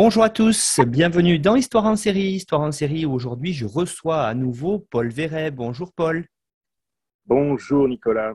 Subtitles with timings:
[0.00, 2.30] Bonjour à tous, bienvenue dans Histoire en série.
[2.30, 5.50] Histoire en série, aujourd'hui je reçois à nouveau Paul Verret.
[5.50, 6.24] Bonjour Paul.
[7.26, 8.34] Bonjour Nicolas.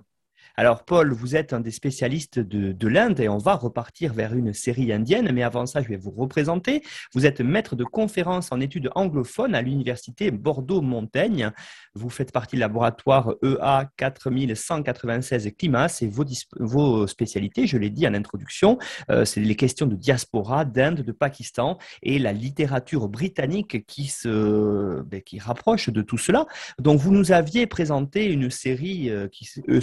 [0.55, 4.53] Alors Paul, vous êtes un des spécialistes de, l'Inde et on va repartir vers une
[4.53, 6.83] série indienne, mais avant ça, je vais vous représenter.
[7.13, 11.49] Vous êtes maître de conférence en études anglophones à l'université Bordeaux-Montaigne.
[11.95, 15.87] Vous faites partie du laboratoire EA 4196 Climat.
[16.01, 16.23] et vos,
[16.59, 18.77] vos spécialités, je l'ai dit en introduction,
[19.09, 25.01] euh, c'est les questions de diaspora, d'Inde, de Pakistan et la littérature britannique qui se
[25.01, 26.45] ben, qui rapproche de tout cela.
[26.77, 29.81] Donc vous nous aviez présenté une série euh, qui euh,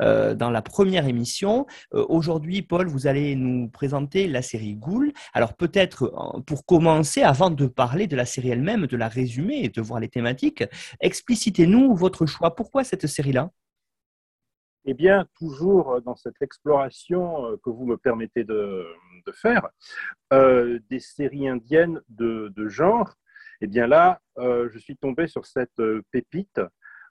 [0.00, 1.66] euh, dans la première émission.
[1.94, 5.12] Euh, aujourd'hui, Paul, vous allez nous présenter la série Ghoul.
[5.32, 9.64] Alors peut-être euh, pour commencer, avant de parler de la série elle-même, de la résumer
[9.64, 10.64] et de voir les thématiques,
[11.00, 12.54] explicitez-nous votre choix.
[12.54, 13.50] Pourquoi cette série-là?
[14.84, 18.84] Eh bien, toujours dans cette exploration que vous me permettez de,
[19.32, 19.68] faire,
[20.32, 23.14] des séries indiennes de, genre,
[23.60, 25.80] eh bien là, je suis tombé sur cette
[26.10, 26.60] pépite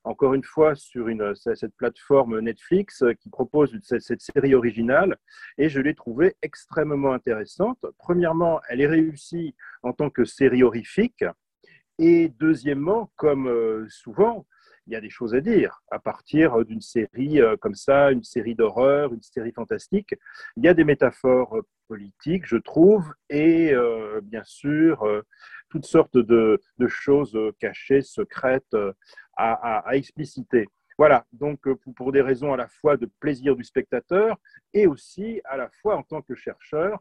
[0.04, 5.18] encore une fois sur cette plateforme Netflix qui propose cette, série originale
[5.58, 7.80] et je l'ai trouvée extrêmement intéressante.
[7.98, 11.24] Premièrement, elle est réussie en tant que série horrifique
[12.02, 14.48] et deuxièmement, comme euh, souvent,
[14.88, 15.84] il y a des choses à dire.
[15.92, 20.16] À partir d'une série euh, comme ça, une série d'horreur, une série fantastique,
[20.58, 25.06] il y a des métaphores politiques, je trouve, et euh, bien sûr,
[25.70, 28.76] toutes sortes de, choses cachées, secrètes
[29.36, 30.68] à, expliciter.
[30.98, 34.38] Voilà, donc euh, pour, des raisons à la fois de plaisir du spectateur
[34.74, 37.00] et aussi à la fois en tant que chercheur,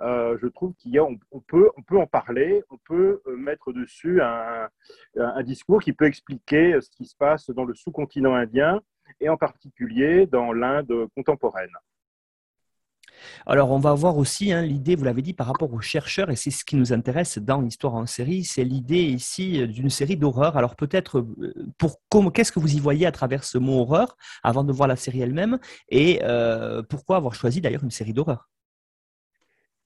[0.00, 4.22] euh, je trouve qu'on on peut, on peut en parler, on peut euh, mettre dessus
[4.22, 4.68] un,
[5.16, 8.80] un, discours qui peut expliquer ce qui se passe dans le sous-continent indien
[9.20, 11.72] et en particulier dans l'Inde contemporaine.
[13.46, 16.36] Alors, on va voir aussi hein, l'idée, vous l'avez dit, par rapport aux chercheurs, et
[16.36, 20.16] c'est ce qui nous intéresse dans l'histoire en série, c'est l'idée ici euh, d'une série
[20.16, 20.56] d'horreur.
[20.56, 24.72] Alors, peut-être, euh, qu'est-ce que vous y voyez à travers ce mot horreur, avant de
[24.72, 28.48] voir la série elle-même, et euh, pourquoi avoir choisi d'ailleurs une série d'horreur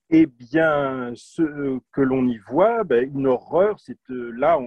[0.09, 4.57] eh bien, ce que l'on y voit, ben, une horreur, c'est là,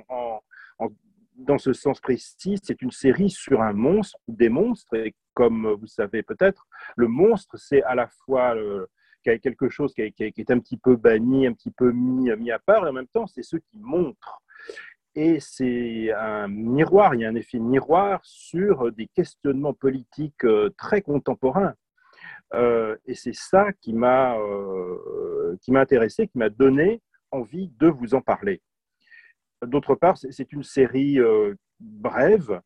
[1.40, 4.94] dans ce sens précis, c'est une série sur un monstre ou des monstres.
[5.34, 8.54] Comme vous savez peut-être, le monstre, c'est à la fois
[9.22, 12.90] quelque chose qui, est un petit peu banni, un petit peu mis, à part, et
[12.90, 14.42] en même temps, c'est ce qui montre.
[15.14, 20.70] Et c'est un miroir, il y a un effet miroir sur des questionnements politiques euh,
[20.78, 21.74] très contemporains.
[22.54, 28.20] Euh, et c'est ça qui m'a euh, intéressé, qui m'a donné envie de vous en
[28.20, 28.60] parler.
[29.64, 32.60] D'autre part, c'est une série euh, brève,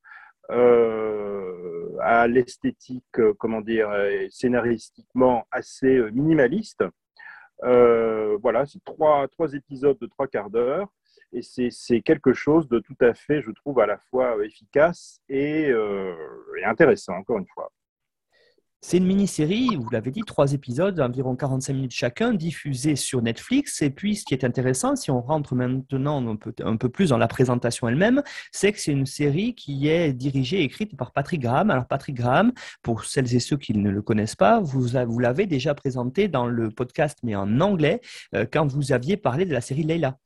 [0.50, 3.90] euh, à l'esthétique, euh, comment dire,
[4.30, 6.84] scénaristiquement assez minimaliste.
[7.62, 10.88] voilà, c'est trois épisodes de trois quarts d'heure
[11.32, 15.72] et c'est quelque chose de tout à fait, je trouve, à la fois efficace et
[16.64, 17.72] intéressant, encore une fois.
[18.86, 23.80] C'est une mini-série, vous l'avez dit, trois épisodes, environ 45 minutes chacun, diffusés sur Netflix.
[23.80, 27.26] Et puis, ce qui est intéressant, si on rentre maintenant un peu, plus dans la
[27.26, 28.22] présentation elle-même,
[28.52, 31.70] c'est que c'est une série qui est dirigée et écrite par Patrick Graham.
[31.70, 32.52] Alors, Patrick Graham,
[32.82, 36.46] pour celles et ceux qui ne le connaissent pas, vous, vous l'avez déjà présenté dans
[36.46, 38.02] le podcast, mais en anglais,
[38.34, 40.18] euh, quand vous aviez parlé de la série Leila.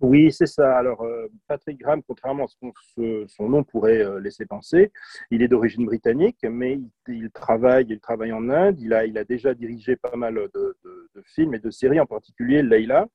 [0.00, 0.76] Oui, c'est ça.
[0.76, 2.56] Alors, euh, Patrick Graham, contrairement à ce
[2.96, 4.92] que son nom pourrait euh, laisser penser,
[5.30, 6.78] il est d'origine britannique, mais
[7.08, 8.78] il, travaille, il travaille en Inde.
[8.78, 10.76] Il a, déjà dirigé pas mal de,
[11.24, 13.06] films et de séries, en particulier Leila.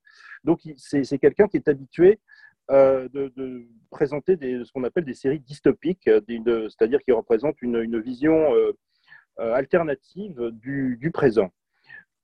[0.43, 2.19] Donc, c'est quelqu'un qui est habitué
[2.71, 8.47] euh, de, présenter ce qu'on appelle des séries dystopiques, c'est-à-dire qui représentent une, vision
[9.37, 11.51] alternative du présent.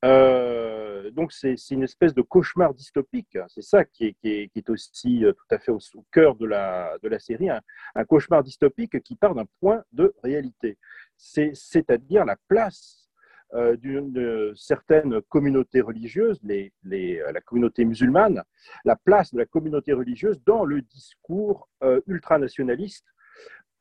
[0.05, 3.37] Euh, donc c'est une espèce de cauchemar dystopique.
[3.47, 5.79] C'est ça qui est, aussi euh, tout à fait au,
[6.11, 10.77] cœur de la, série, un, cauchemar dystopique qui part d'un point de réalité.
[11.17, 13.09] C'est-à-dire la place
[13.53, 16.39] euh, d'une certaine communauté religieuse,
[16.83, 18.43] la communauté musulmane,
[18.85, 21.69] la place de la communauté religieuse dans le discours
[22.05, 23.05] ultranationaliste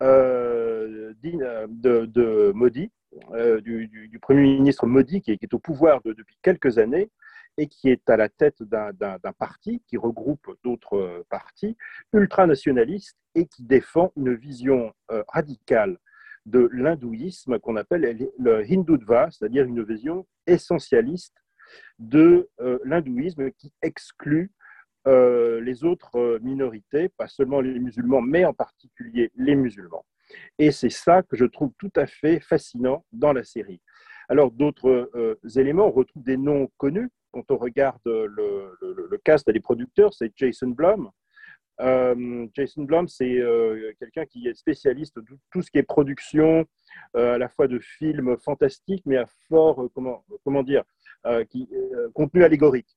[0.00, 1.14] de,
[2.06, 2.90] de, Modi,
[3.62, 7.10] du, Premier ministre Modi, qui est, au pouvoir depuis quelques années
[7.58, 11.76] et qui est à la tête d'un parti qui regroupe d'autres partis
[12.12, 14.92] ultranationalistes et qui défend une vision
[15.28, 15.98] radicale
[16.46, 21.34] de l'hindouisme qu'on appelle le hindutva, c'est-à-dire une vision essentialiste
[21.98, 24.52] de euh, l'hindouisme qui exclut
[25.06, 30.04] euh, les autres euh, minorités, pas seulement les musulmans, mais en particulier les musulmans.
[30.58, 33.80] Et c'est ça que je trouve tout à fait fascinant dans la série.
[34.28, 37.10] Alors, d'autres éléments, on retrouve des noms connus.
[37.30, 41.12] Quand on regarde le, le cast des producteurs, c'est Jason Blum,
[41.80, 46.64] euh, Jason Blum, c'est euh, quelqu'un qui est spécialiste de tout ce qui est production,
[47.16, 50.84] euh, à la fois de films fantastiques, mais à fort, comment, comment dire,
[51.50, 51.68] qui,
[52.14, 52.96] contenu allégorique.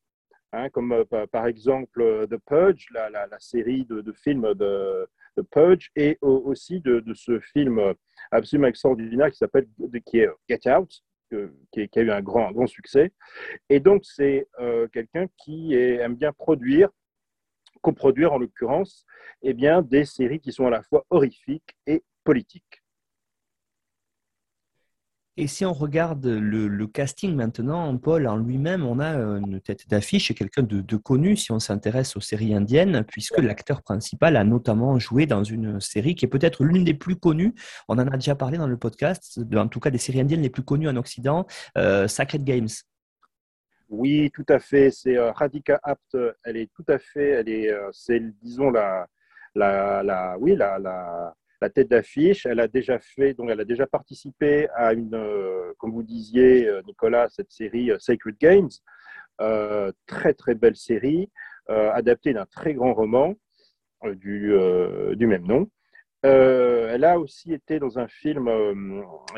[0.52, 5.08] Hein, comme par exemple The Purge, la, série de, de, films de,
[5.38, 7.80] The Purge, et aussi de, de, ce film
[8.32, 9.68] absolument extraordinaire qui s'appelle
[10.06, 11.04] qui est Get Out,
[11.72, 13.12] qui, a eu un grand, grand succès.
[13.70, 14.48] Et donc, c'est
[14.92, 16.90] quelqu'un qui aime bien produire
[17.82, 19.06] coproduire en l'occurrence
[19.42, 22.79] eh des séries qui sont à la fois horrifiques et politiques.
[25.42, 30.30] Et si on regarde le, casting maintenant, Paul en lui-même, on a une tête d'affiche
[30.30, 35.00] et quelqu'un de, connu si on s'intéresse aux séries indiennes, puisque l'acteur principal a notamment
[35.00, 37.56] joué dans une série qui est peut-être l'une des plus connues.
[37.88, 40.50] On en a déjà parlé dans le podcast, en tout cas des séries indiennes les
[40.50, 41.48] plus connues en Occident,
[41.78, 42.68] euh, Sacred Games.
[43.88, 44.92] Oui, tout à fait.
[44.92, 46.18] C'est euh, Radhika Apt.
[46.44, 47.30] Elle est tout à fait.
[47.30, 47.72] Elle est.
[47.72, 49.08] Euh, c'est disons la,
[49.56, 52.46] la, la oui la, la tête d'affiche.
[52.46, 53.34] Elle a déjà fait.
[53.34, 58.38] Donc, elle a déjà participé à une, euh, comme vous disiez, Nicolas, cette série Sacred
[58.40, 58.70] Games.
[60.06, 61.30] très très belle série,
[61.68, 63.36] adaptée d'un très grand roman
[64.04, 64.54] du,
[65.16, 65.70] du même nom.
[66.24, 68.50] elle a aussi été dans un film,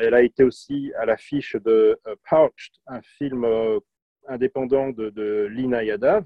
[0.00, 3.46] elle a été aussi à l'affiche de Pouched, un film
[4.28, 6.24] indépendant de, Lina Yadav.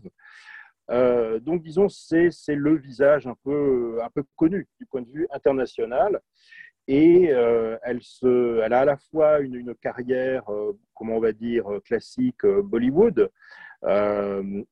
[0.90, 3.98] Euh, donc, disons, c'est le visage un peu,
[4.36, 6.20] connu du point de vue international.
[6.88, 8.00] Et euh, elle,
[8.72, 13.30] a à la fois une, carrière, euh, comment on va dire, classique Bollywood,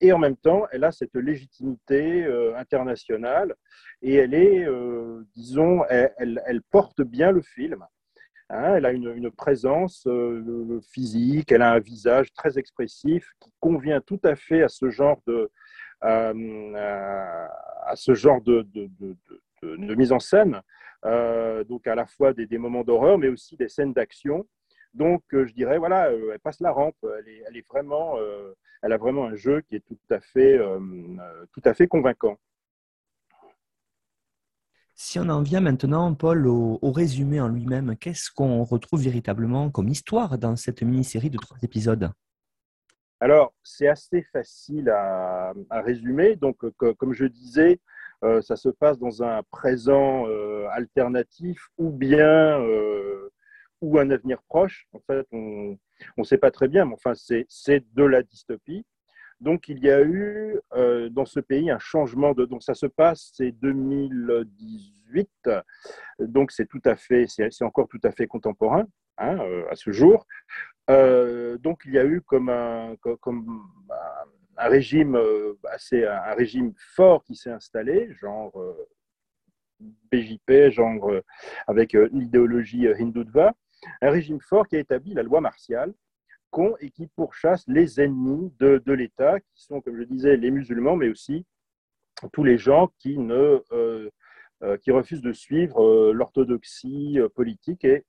[0.00, 2.24] et en même temps, elle a cette légitimité
[2.56, 3.54] internationale
[4.02, 4.66] et elle est,
[5.36, 7.84] disons, elle, porte bien le film.
[8.48, 10.08] Hein, elle a une, présence
[10.90, 15.20] physique, elle a un visage très expressif qui convient tout à fait à ce genre
[15.28, 15.50] de,
[16.04, 18.66] à ce genre de,
[19.62, 20.60] mise en scène.
[21.04, 24.46] Euh, donc à la fois des, moments d'horreur, mais aussi des scènes d'action.
[24.94, 26.96] Donc je dirais, voilà, elle passe la rampe.
[27.48, 28.16] Elle est vraiment,
[28.82, 30.58] elle a vraiment un jeu qui est tout à fait,
[31.52, 32.38] tout à fait convaincant.
[34.96, 39.88] Si on en vient maintenant, Paul, au, résumé en lui-même, qu'est-ce qu'on retrouve véritablement comme
[39.88, 42.12] histoire dans cette mini-série de trois épisodes?
[43.24, 46.36] Alors, c'est assez facile à, résumer.
[46.36, 47.80] Donc, comme je disais,
[48.22, 53.30] euh, ça se passe dans un présent euh, alternatif ou bien euh,
[53.80, 54.86] ou un avenir proche.
[54.92, 55.78] En fait, on
[56.18, 58.84] ne sait pas très bien, mais enfin, c'est de la dystopie.
[59.40, 62.44] Donc, il y a eu euh, dans ce pays un changement de.
[62.44, 65.30] Donc, ça se passe, c'est 2018.
[66.18, 68.84] Donc, c'est tout à fait, c'est encore tout à fait contemporain
[69.16, 70.26] hein, euh, à ce jour.
[70.90, 72.96] Euh, donc, il y a eu comme un,
[74.56, 75.18] régime
[75.70, 78.52] assez, un régime fort qui s'est installé, genre
[79.80, 81.10] BJP, genre
[81.66, 83.52] avec l'idéologie hindutva,
[84.00, 85.92] un régime fort qui a établi la loi martiale
[86.80, 91.08] et qui pourchassent les ennemis de, l'État, qui sont, comme je disais, les musulmans, mais
[91.08, 91.44] aussi
[92.32, 94.10] tous les gens qui, ne, euh,
[94.62, 98.04] euh, qui refusent de suivre euh, l'orthodoxie politique et,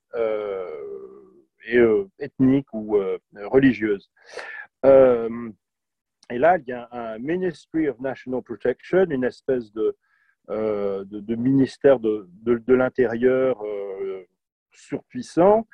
[1.67, 1.81] et
[2.19, 2.97] ethnique ou
[3.33, 4.09] religieuse.
[4.83, 9.95] et là, il y a un Ministry of National Protection, une espèce de,
[11.35, 13.63] ministère de, l'Intérieur
[14.71, 15.67] surpuissant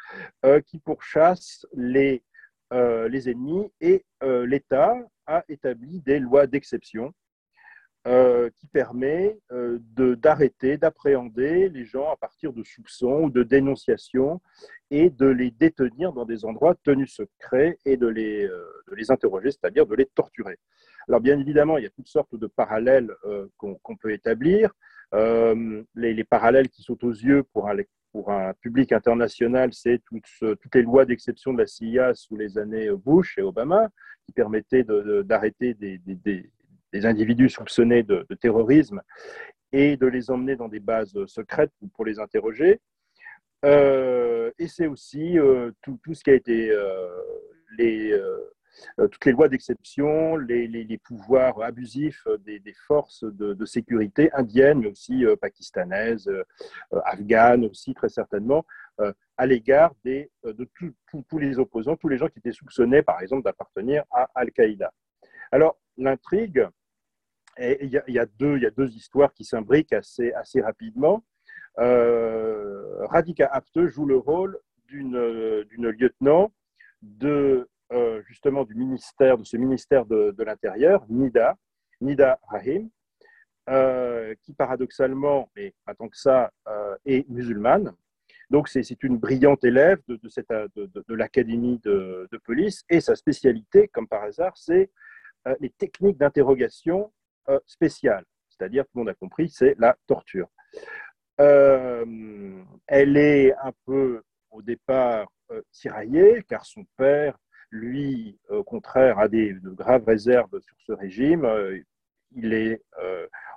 [0.65, 2.23] qui pourchasse les
[2.73, 4.95] euh, ennemis et euh, l'État
[5.27, 7.13] a établi des lois d'exception
[8.07, 9.37] euh, qui permet
[9.95, 14.41] d'arrêter, d'appréhender les gens à partir de soupçons ou de dénonciations
[14.89, 19.51] et de les détenir dans des endroits tenus secrets et de les, de les interroger,
[19.51, 20.57] c'est-à-dire de les torturer.
[21.07, 23.11] Alors bien évidemment, il y a toutes sortes de parallèles
[23.57, 24.73] qu'on peut établir.
[25.13, 30.81] Les, les, parallèles qui sont aux yeux pour un, public international, c'est toutes, toutes, les
[30.81, 33.89] lois d'exception de la CIA sous les années Bush et Obama,
[34.25, 34.83] qui permettaient
[35.23, 35.99] d'arrêter des,
[36.93, 39.01] des, individus soupçonnés de, terrorisme
[39.71, 42.79] et de les emmener dans des bases secrètes pour les interroger.
[43.63, 45.37] et c'est aussi
[45.81, 46.71] tout, tout, ce qui a été
[47.77, 48.19] les,
[48.97, 55.25] toutes les lois d'exception, les, pouvoirs abusifs des, forces de, de, sécurité indiennes, mais aussi
[55.39, 56.29] pakistanaises,
[57.05, 58.65] afghanes aussi très certainement,
[59.37, 60.29] à l'égard de
[60.75, 64.91] tous les opposants, tous les gens qui étaient soupçonnés, par exemple, d'appartenir à Al-Qaïda.
[65.51, 66.67] Alors, l'intrigue,
[67.59, 71.23] il y, a deux, histoires qui s'imbriquent assez, rapidement.
[71.79, 76.51] Euh, Radhika Apte joue le rôle d'une lieutenant
[77.01, 81.57] de, euh, justement du ministère, de ce ministère de, l'Intérieur, Nida,
[81.99, 82.89] Nida Rahim,
[83.69, 87.93] euh, qui paradoxalement, mais pas tant que ça, euh, est musulmane.
[88.49, 94.57] Donc c'est une brillante élève de, l'académie de, police et sa spécialité, comme par hasard,
[94.57, 94.89] c'est
[95.59, 97.11] les techniques d'interrogation
[97.49, 100.47] euh, spéciales, c'est-à-dire, tout le monde a compris, c'est la torture.
[101.39, 104.21] Euh, elle est un peu
[104.51, 105.27] au départ
[105.71, 107.37] tiraillée, car son père,
[107.71, 111.47] lui, au contraire, a des, de graves réserves sur ce régime.
[112.31, 112.81] il est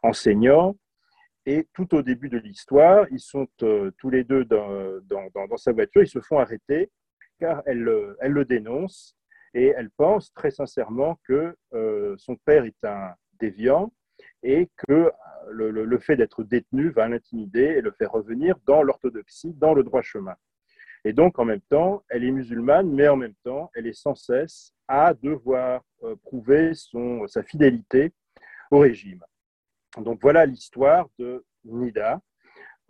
[0.02, 0.76] enseignant.
[1.46, 6.02] Et tout au début de l'histoire, ils sont tous les deux dans, dans, sa voiture,
[6.02, 6.90] ils se font arrêter
[7.38, 7.88] car elle,
[8.20, 9.16] elle le dénonce
[9.54, 13.92] et elle pense très sincèrement que euh, son père est un déviant
[14.42, 15.10] et que
[15.50, 20.02] le, fait d'être détenu va l'intimider et le faire revenir dans l'orthodoxie, dans le droit
[20.02, 20.34] chemin.
[21.04, 24.14] Et donc, en même temps, elle est musulmane, mais en même temps, elle est sans
[24.14, 28.12] cesse à devoir euh, prouver son, sa fidélité
[28.70, 29.22] au régime.
[29.98, 32.20] Donc, voilà l'histoire de Nida,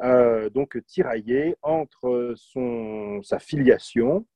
[0.03, 4.27] euh, donc tiraillée entre son, sa filiation,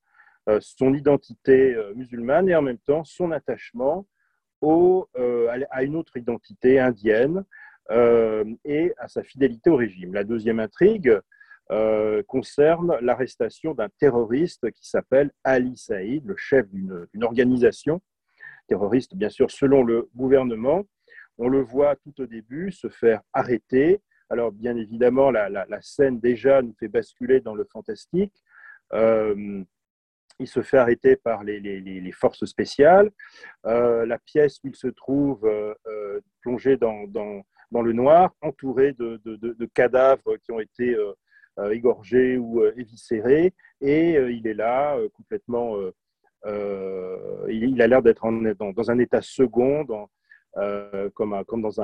[0.49, 4.07] euh, son identité musulmane et en même temps son attachement
[4.65, 7.45] euh, à une autre identité indienne
[8.67, 10.13] et à sa fidélité au régime.
[10.13, 11.19] La deuxième intrigue
[12.27, 18.03] concerne l'arrestation d'un terroriste qui s'appelle Ali Saïd, le chef d'une organisation
[18.67, 20.85] terroriste, bien sûr, selon le gouvernement.
[21.39, 24.03] On le voit tout au début se faire arrêter.
[24.29, 28.35] Alors, bien évidemment, la, scène déjà nous fait basculer dans le fantastique
[30.39, 33.11] il se fait arrêter par les, forces spéciales.
[33.67, 37.05] Euh, la pièce où il se trouve euh, euh, plongé dans,
[37.73, 40.97] le noir, entouré de, cadavres qui ont été
[41.71, 45.77] égorgés ou éviscérés, et il est là complètement.
[46.47, 49.85] Il, a l'air d'être dans, un état second,
[51.15, 51.81] comme, dans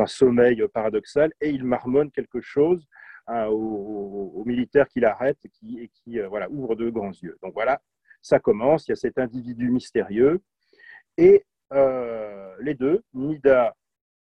[0.00, 2.86] un sommeil paradoxal, et il marmonne quelque chose
[3.28, 7.36] aux, militaires qui l'arrêtent et qui, et euh, ouvrent de grands yeux.
[7.42, 7.80] Donc voilà,
[8.22, 10.40] ça commence, il y a cet individu mystérieux.
[11.16, 13.74] Et euh, les deux, Nida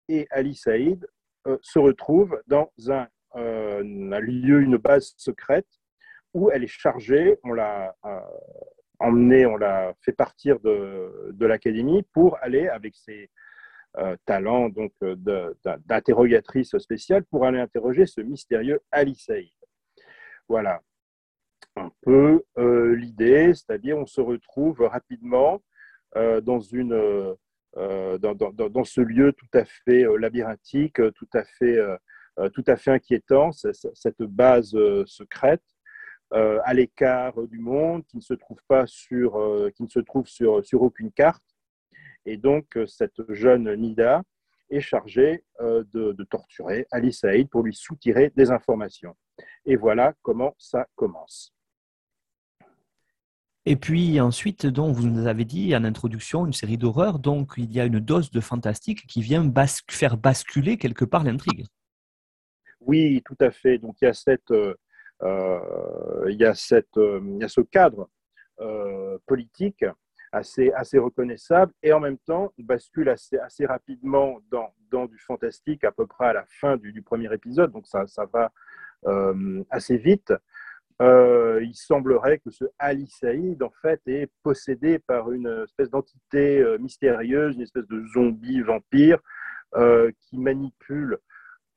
[0.09, 1.07] et Ali Saïd,
[1.47, 5.67] euh, se retrouvent dans un, lieu, une base secrète
[6.33, 7.95] où elle est chargée, on l'a
[8.99, 13.31] emmenée, on l'a fait partir de, de l'académie pour aller avec ses,
[14.25, 15.15] talent donc euh,
[15.87, 19.17] d'interrogatrice spéciale pour aller interroger ce mystérieux Ali.
[20.49, 20.83] Voilà
[21.77, 25.63] un peu euh, l'idée, c'est-à-dire on se retrouve rapidement
[26.45, 26.97] dans, une,
[27.75, 31.77] dans, dans, ce lieu tout à fait labyrinthique, tout à fait,
[32.53, 35.65] tout à fait inquiétant, cette base secrète
[36.31, 39.33] à l'écart du monde, qui ne se trouve pas sur,
[39.75, 41.43] qui ne se trouve sur, sur aucune carte,
[42.27, 44.23] et donc, euh, cette jeune Nida
[44.71, 49.15] est chargée euh, de, torturer Ali Saïd pour lui soutirer des informations.
[49.67, 51.53] Et voilà comment ça commence.
[53.67, 57.73] Et puis ensuite, donc, vous nous avez dit en introduction une série d'horreurs, donc il
[57.73, 59.51] y a une dose de fantastique qui vient
[59.91, 61.67] faire basculer quelque part l'intrigue.
[62.81, 63.79] Oui, tout à fait.
[63.79, 64.75] Donc il y a, cette, euh,
[66.29, 68.11] il y a, cette, il y a ce cadre
[69.27, 69.85] politique
[70.35, 71.73] assez, reconnaissable.
[71.83, 76.45] Et en même temps, bascule assez, rapidement dans, du fantastique à peu près à la
[76.61, 77.73] fin du, premier épisode.
[77.73, 78.53] Donc ça, ça va
[79.07, 80.33] euh, assez vite.
[81.03, 86.61] Euh, il semblerait que ce Ali Saïd, en fait, est possédé par une espèce d'entité
[86.61, 89.19] euh, mystérieuse, une espèce de zombie vampire
[90.21, 91.19] qui manipule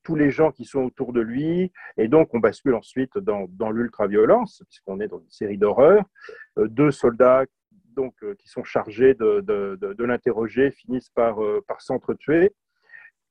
[0.04, 1.72] tous les gens qui sont autour de lui.
[1.98, 6.06] Et donc, on bascule ensuite dans, dans l'ultra-violence, puisqu'on est dans une série d'horreurs.
[6.58, 7.46] deux soldats
[7.98, 12.54] donc, euh, qui sont chargés de, l'interroger finissent par, euh, par s'entretuer.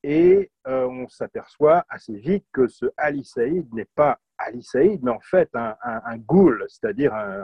[0.03, 5.13] Et euh, on s'aperçoit assez vite que ce Ali Saïd n'est pas Ali Saïd, mais
[5.13, 7.43] en fait un, ghoul, c'est-à-dire un,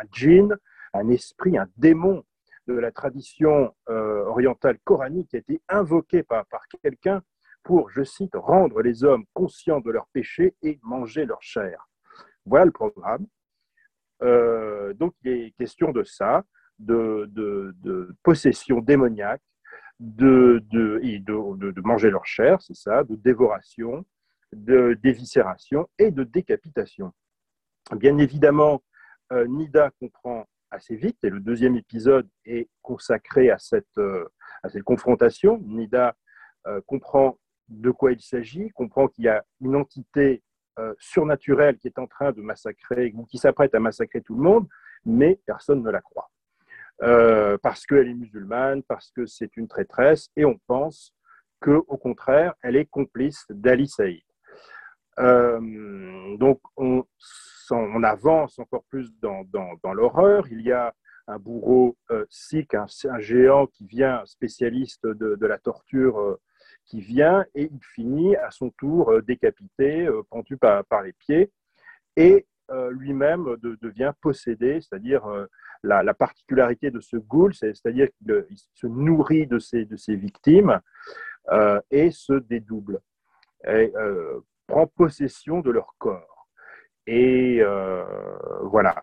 [0.00, 0.56] un, djinn,
[0.94, 2.24] un esprit, un démon
[2.66, 7.22] de la tradition orientale coranique a été invoquée par, par quelqu'un
[7.62, 11.88] pour, je cite, rendre les hommes conscients de leurs péchés et manger leur chair.
[12.46, 13.26] Voilà le programme.
[14.22, 16.44] Donc, il est question de ça,
[16.78, 19.42] de, possession démoniaque,
[20.00, 20.62] de,
[21.84, 24.04] manger leur chair, c'est ça, de dévoration,
[24.52, 27.12] de déviscération et de décapitation.
[27.96, 28.82] Bien évidemment,
[29.32, 34.26] euh, Nida comprend assez vite, et le deuxième épisode est consacré à cette, euh,
[34.84, 35.58] confrontation.
[35.64, 36.14] Nida
[36.66, 37.38] euh, comprend
[37.68, 40.42] de quoi il s'agit, comprend qu'il y a une entité
[40.98, 44.66] surnaturelle qui est en train de massacrer, ou qui s'apprête à massacrer tout le monde,
[45.04, 46.30] mais personne ne la croit.
[47.62, 51.14] parce qu'elle est musulmane, parce que c'est une traîtresse, et on pense
[51.60, 54.22] qu'au contraire, elle est complice d'Ali Saïd.
[55.18, 57.04] Euh, donc, on,
[58.02, 59.46] avance encore plus dans,
[59.94, 60.46] l'horreur.
[60.50, 60.92] Il y a
[61.26, 62.86] un bourreau euh, sikh, un,
[63.18, 66.40] géant qui vient, spécialiste de, la torture, euh,
[66.84, 71.50] qui vient et il finit à son tour euh, décapité, pendu par, les pieds,
[72.16, 72.46] et
[72.90, 75.26] lui-même devient possédé, c'est-à-dire
[75.82, 80.80] la, la, particularité de ce ghoul, c'est-à-dire qu'il se nourrit de ses, de ses victimes
[81.90, 83.00] et se dédouble.
[84.66, 86.32] Prend possession de leur corps.
[87.06, 88.04] Et euh,
[88.62, 89.02] voilà.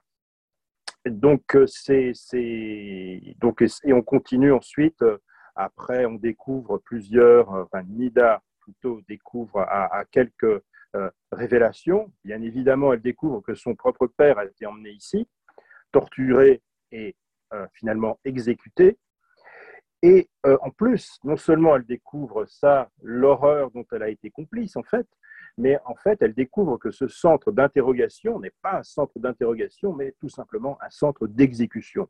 [1.06, 2.14] Donc, euh, c'est,
[3.40, 5.04] donc, et on continue ensuite.
[5.60, 10.62] Euh, après, on découvre plusieurs, enfin, Nida plutôt découvre à, quelques
[11.32, 12.12] révélations.
[12.24, 15.28] Bien évidemment, elle découvre que son propre père a été emmené ici,
[15.92, 16.62] torturé
[16.92, 17.16] et
[17.74, 18.98] finalement exécuté.
[20.02, 24.84] Et en plus, non seulement elle découvre ça, l'horreur dont elle a été complice en
[24.84, 25.08] fait,
[25.60, 30.14] mais en fait, elle découvre que ce centre d'interrogation n'est pas un centre d'interrogation, mais
[30.20, 32.08] tout simplement un centre d'exécution.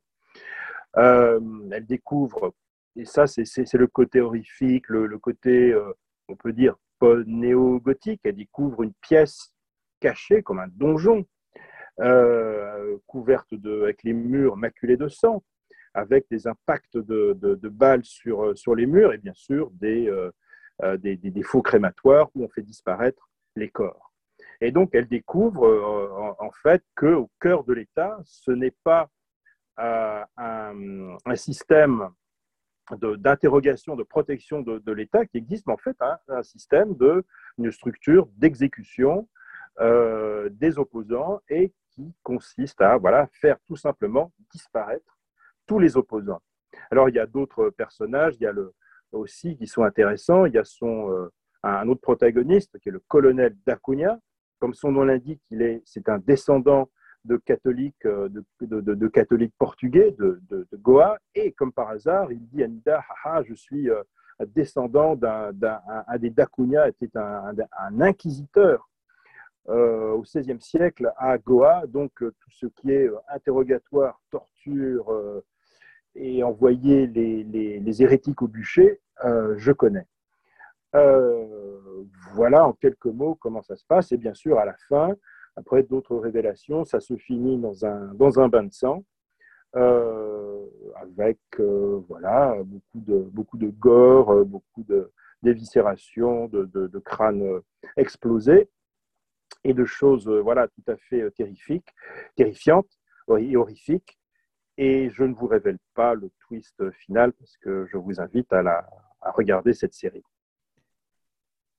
[0.98, 1.40] Euh,
[1.72, 2.54] elle découvre,
[3.00, 5.92] et ça c'est le côté horrifique, le, côté, euh,
[6.28, 9.54] on peut dire, néo-gothique, elle découvre une pièce
[10.00, 11.26] cachée comme un donjon,
[12.02, 15.44] euh, couverte avec les murs maculés de sang,
[15.94, 20.12] avec des impacts de, balles sur, sur les murs et bien sûr des,
[21.00, 24.10] des, faux crématoires où on fait disparaître les corps.
[24.62, 29.10] Et donc, elle découvre euh, en, fait qu'au cœur de l'État, ce n'est pas
[29.80, 32.10] euh, un, système
[32.98, 37.24] d'interrogation, de, protection de, l'État qui existe, mais en fait un, système de
[37.58, 39.28] une structure d'exécution
[39.80, 45.18] euh, des opposants et qui consiste à voilà, faire tout simplement disparaître
[45.68, 46.42] tous les opposants.
[46.92, 48.74] Alors il y a d'autres personnages, il y a le,
[49.12, 51.30] aussi qui sont intéressants, il y a son,
[51.64, 54.20] un autre protagoniste qui est le colonel d'Acuna.
[54.60, 56.90] Comme son nom l'indique, est, c'est un descendant
[57.30, 60.42] de catholiques, euh, de, de, portugais de,
[60.74, 61.18] Goa.
[61.36, 63.04] Et comme par hasard, il dit à Nida,
[63.48, 64.02] je suis euh,
[64.48, 65.52] descendant d'un,
[66.08, 68.90] un, des était un, inquisiteur
[69.70, 71.86] euh, au XVIe siècle à Goa.
[71.88, 75.44] Donc tout ce qui est interrogatoire, torture
[76.16, 80.08] et envoyer les, les, les, hérétiques au bûcher, je connais.
[82.34, 84.12] Voilà en quelques mots comment ça se passe.
[84.12, 85.16] Et bien sûr, à la fin,
[85.56, 89.04] après d'autres révélations, ça se finit dans un, dans un bain de sang.
[89.76, 95.12] Euh, avec euh, voilà, beaucoup, de, beaucoup de gore, beaucoup de
[95.44, 97.62] d'éviscération, de, de, crânes
[97.96, 98.68] explosés
[99.64, 101.88] et de choses voilà, tout à fait terrifiques,
[102.36, 102.90] terrifiantes
[103.38, 104.20] et horrifiques.
[104.78, 108.62] Et je ne vous révèle pas le twist final parce que je vous invite à,
[108.64, 108.86] la,
[109.22, 110.24] à regarder cette série.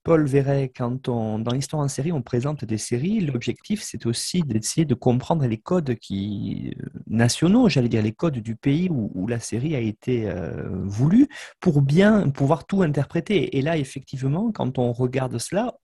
[0.02, 4.42] Paul Verret, quand on, dans l'histoire en série, on présente des séries, l'objectif, c'est aussi
[4.42, 9.26] d'essayer de comprendre les codes qui, euh, nationaux, j'allais dire les codes du pays où,
[9.26, 11.28] la série a été euh, voulue,
[11.60, 13.58] pour bien pouvoir tout interpréter.
[13.58, 15.74] Et là, effectivement, quand on regarde cela,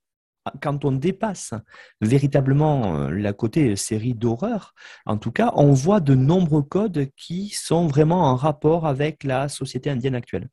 [0.63, 1.53] quand on dépasse
[2.01, 4.75] véritablement euh, la côté série d'horreur,
[5.05, 9.49] en tout cas, on voit de nombreux codes qui sont vraiment en rapport avec la
[9.49, 10.49] société indienne actuelle.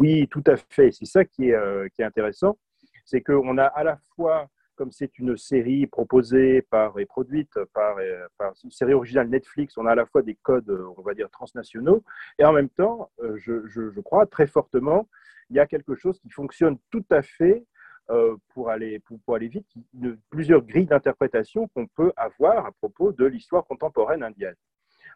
[0.00, 0.92] Oui, tout à fait.
[0.92, 2.56] C'est ça qui est, euh, intéressant.
[3.04, 7.98] C'est qu'on a à la fois, comme c'est une série proposée par et produite par,
[7.98, 8.26] euh,
[8.64, 12.02] une série originale Netflix, on a à la fois des codes, on va dire, transnationaux,
[12.38, 15.06] et en même temps, euh, je, crois très fortement,
[15.50, 17.66] il y a quelque chose qui fonctionne tout à fait
[18.48, 19.68] pour, aller, pour, pour aller vite,
[20.30, 24.56] plusieurs grilles d'interprétation qu'on peut avoir à propos de l'histoire contemporaine indienne.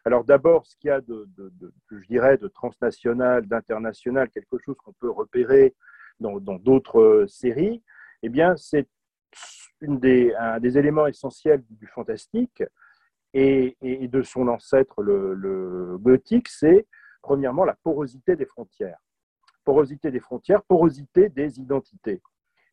[0.05, 1.27] Alors d'abord, ce qu'il y a de,
[1.89, 5.73] je dirais, de transnational, d'international, quelque chose qu'on peut repérer
[6.19, 7.83] dans d'autres euh, séries,
[8.21, 8.87] eh bien, c'est
[9.81, 12.63] un des éléments essentiels du fantastique.
[13.33, 16.87] et, de son ancêtre, le, gothique, c'est
[17.21, 18.99] premièrement la porosité des frontières.
[19.63, 22.21] Porosité des frontières, porosité des identités.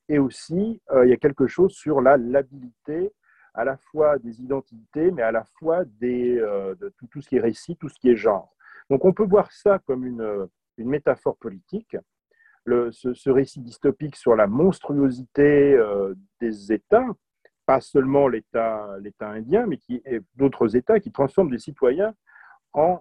[0.09, 3.13] Et aussi, euh, il y a quelque chose sur la labilité
[3.55, 7.41] à la fois des identités, mais à la fois euh, de tout, ce qui est
[7.41, 8.55] récit, tout ce qui est genre.
[8.91, 11.97] Donc on peut voir ça comme une, métaphore politique.
[12.67, 17.07] Ce, récit dystopique sur la monstruosité euh, des États,
[17.67, 20.03] pas seulement l'État indien, mais qui
[20.35, 22.15] d'autres États qui transforment des citoyens
[22.73, 23.01] en,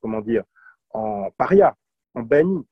[0.00, 0.44] comment dire
[0.90, 1.74] en parias,
[2.14, 2.66] en bannis,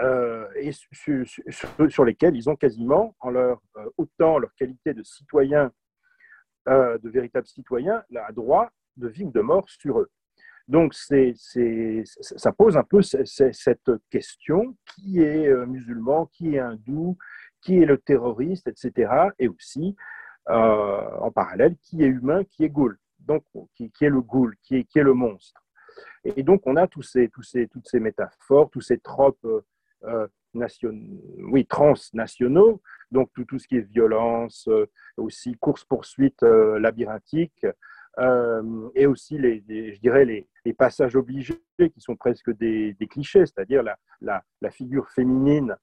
[0.00, 5.72] euh, et sur, lesquels ils ont quasiment, en leur euh, autant leur qualité de citoyens,
[6.68, 10.10] euh, de véritables citoyens, la droit de vie ou de mort sur eux.
[10.68, 11.32] Donc, c'est,
[12.04, 17.16] ça pose un peu cette question qui est musulman, qui est hindou,
[17.62, 19.30] qui est le terroriste, etc.
[19.38, 19.96] Et aussi,
[20.46, 24.84] en parallèle, qui est humain, qui est ghoul, donc qui, est le ghoul, qui est,
[24.84, 25.64] qui est le monstre.
[26.24, 29.46] Et donc, on a tous ces, tous ces, toutes ces métaphores, tous ces tropes
[30.04, 30.26] euh,
[31.52, 32.80] oui, transnationaux,
[33.10, 37.66] donc tout, ce qui est violence, euh, aussi course-poursuite euh, labyrinthique,
[38.96, 39.62] et aussi, les,
[39.94, 43.84] je dirais, les, passages obligés qui sont presque des, clichés, c'est-à-dire
[44.20, 45.76] la, figure féminine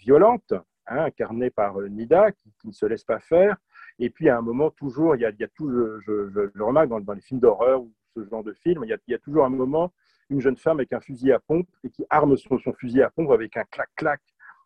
[0.00, 0.52] violente,
[0.88, 3.56] hein, incarnée par Nida, qui, ne se laisse pas faire,
[4.00, 6.60] et puis à un moment, toujours, il y a, il y a tout, je, je,
[6.60, 8.52] remarque dans, les films d'horreur ou ce genre de
[8.92, 9.92] a, il y a toujours un moment
[10.30, 13.30] une jeune femme avec un fusil à pompe et qui arme son, fusil à pompe
[13.30, 14.20] avec un clac-clac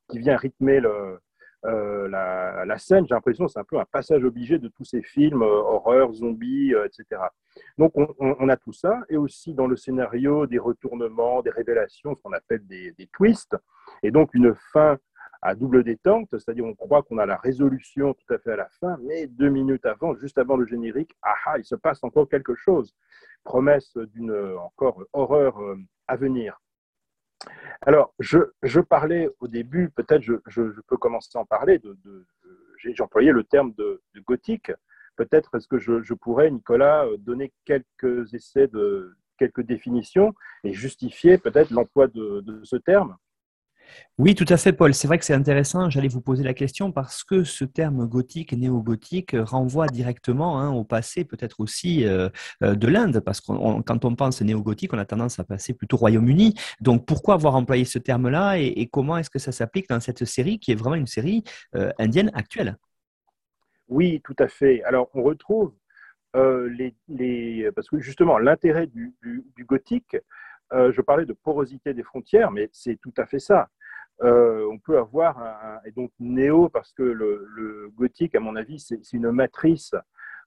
[0.09, 0.81] qui vient rythmer
[1.66, 3.07] euh, la, scène.
[3.07, 6.12] J'ai l'impression que c'est un peu un passage obligé de tous ces films, euh, horreur,
[6.12, 7.20] zombies, euh, etc.
[7.79, 12.23] Donc on, a tout ça, et aussi dans le scénario des retournements, des révélations, ce
[12.23, 13.57] qu'on appelle des, twists,
[14.03, 14.96] et donc une fin
[15.42, 18.68] à double détente, c'est-à-dire on croit qu'on a la résolution tout à fait à la
[18.81, 22.55] fin, mais deux minutes avant, juste avant le générique, ah, il se passe encore quelque
[22.55, 22.94] chose.
[23.44, 25.76] Promesse d'une encore horreur euh,
[26.07, 26.61] à venir.
[27.83, 31.96] Alors, je, parlais au début, peut-être je, peux commencer à en parler, de,
[32.76, 34.70] j'ai employé le terme de, gothique.
[35.16, 41.70] Peut-être est-ce que je, pourrais, Nicolas, donner quelques essais de quelques définitions et justifier peut-être
[41.70, 43.16] l'emploi de, ce terme
[44.20, 44.92] oui, tout à fait, Paul.
[44.92, 45.88] C'est vrai que c'est intéressant.
[45.88, 50.85] J'allais vous poser la question parce que ce terme gothique, néo-gothique, renvoie directement hein, au
[50.85, 52.29] passé, peut-être aussi euh,
[52.62, 53.46] euh, de l'Inde, parce que
[53.81, 56.55] quand on pense néo-gothique, on a tendance à passer plutôt Royaume-Uni.
[56.83, 60.59] Donc, pourquoi avoir employé ce terme-là et, comment est-ce que ça s'applique dans cette série
[60.59, 61.42] qui est vraiment une série
[61.74, 62.76] euh, indienne actuelle?
[63.88, 64.83] Oui, tout à fait.
[64.83, 65.72] Alors, on retrouve
[66.35, 69.14] les, parce que justement, l'intérêt du,
[69.61, 70.14] gothique,
[70.72, 73.70] je parlais de porosité des frontières, mais c'est tout à fait ça.
[74.22, 78.78] Euh, on peut avoir, un, et donc néo, parce que le, gothique, à mon avis,
[78.78, 79.94] c'est une matrice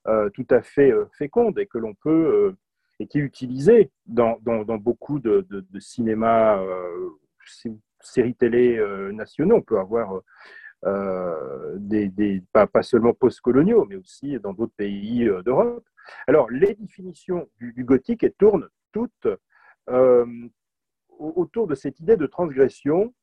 [0.07, 2.55] euh, tout à fait euh, féconde et que l'on peut,
[2.99, 4.38] et qui est utilisée dans,
[4.79, 6.62] beaucoup de, de, cinémas,
[8.01, 8.79] séries télé
[9.12, 9.55] nationaux.
[9.55, 10.21] On peut avoir
[11.77, 15.86] des, pas, seulement post-coloniaux, mais aussi dans d'autres pays d'Europe.
[16.27, 19.27] Alors, les définitions du gothique tournent toutes
[21.17, 23.13] autour de cette idée de transgression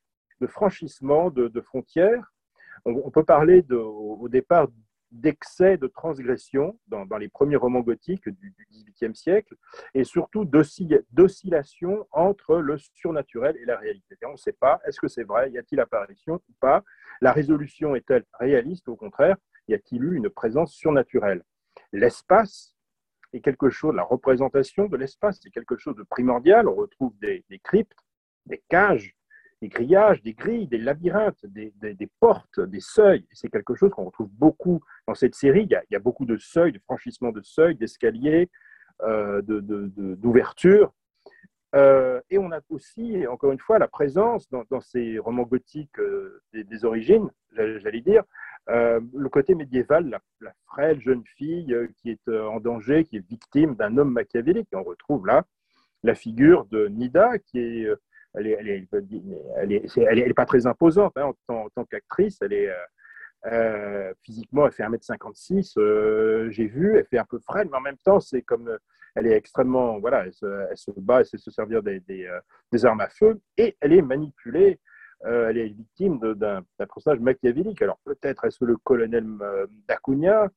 [0.40, 2.32] de franchissement de, frontières.
[2.84, 4.68] On, peut parler au, départ
[5.10, 9.54] d'excès de transgression dans, les premiers romans gothiques du, XVIIIe siècle,
[9.92, 14.16] et surtout d'oscillation entre le surnaturel et la réalité.
[14.26, 16.84] on ne sait pas, est-ce que c'est vrai, y a-t-il apparition ou pas?
[17.20, 18.88] La résolution est-elle réaliste?
[18.88, 19.36] Au contraire,
[19.68, 21.42] y a-t-il eu une présence surnaturelle?
[21.92, 22.74] L'espace
[23.32, 26.66] est quelque chose, la représentation de l'espace est quelque chose de primordial.
[26.66, 27.98] On retrouve des cryptes,
[28.46, 29.14] des cages,
[29.60, 31.72] des grillages, des grilles, des labyrinthes, des,
[32.18, 33.26] portes, des seuils.
[33.32, 35.64] C'est quelque chose qu'on retrouve beaucoup dans cette série.
[35.64, 38.48] Il y, a, beaucoup de seuils, de franchissement de seuils, d'escaliers,
[39.02, 40.92] euh, d'ouvertures.
[41.76, 46.42] Euh, et on a aussi, encore une fois, la présence dans, ces romans gothiques euh,
[46.52, 48.24] des, origines, j'allais dire,
[48.66, 53.74] le côté médiéval, la, la, frêle jeune fille qui est en danger, qui est victime
[53.74, 54.68] d'un homme machiavélique.
[54.72, 55.44] Et on retrouve là
[56.02, 57.88] la figure de Nida, qui est
[58.34, 58.86] elle est,
[59.96, 62.38] elle est, pas très imposante hein, en, tant, qu'actrice.
[62.42, 62.74] Elle est euh,
[63.46, 65.78] euh, physiquement, elle fait 1m56.
[65.78, 68.76] Euh, j'ai vu, elle fait un peu frêle, mais en même temps, c'est comme
[69.16, 73.40] elle est extrêmement, voilà, elle se, bat, elle sait se servir des, armes à feu,
[73.56, 74.78] et elle est manipulée.
[75.24, 77.82] elle est victime d'un personnage machiavélique.
[77.82, 79.26] Alors peut-être est-ce le colonel
[79.88, 80.48] d'Acuna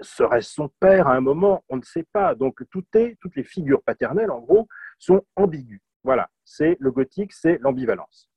[0.00, 2.34] serait son père à un moment, on ne sait pas.
[2.34, 5.80] Donc toutes les figures paternelles, en gros, sont ambiguës.
[6.06, 8.30] Voilà, c'est le gothique, c'est l'ambivalence.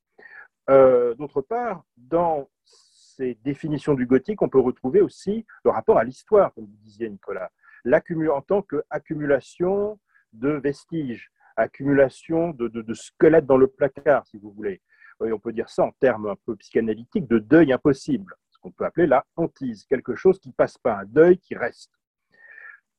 [0.72, 6.04] Euh, d'autre part, dans ces définitions du gothique, on peut retrouver aussi le rapport à
[6.04, 7.52] l'histoire, comme vous disiez, Nicolas.
[7.86, 10.00] En tant qu'accumulation
[10.34, 14.82] de vestiges, accumulation de, squelettes dans le placard, si vous voulez.
[15.20, 18.86] on peut dire ça en termes un peu psychanalytiques de deuil impossible, ce qu'on peut
[18.86, 21.92] appeler la hantise, quelque chose qui passe pas, un deuil qui reste.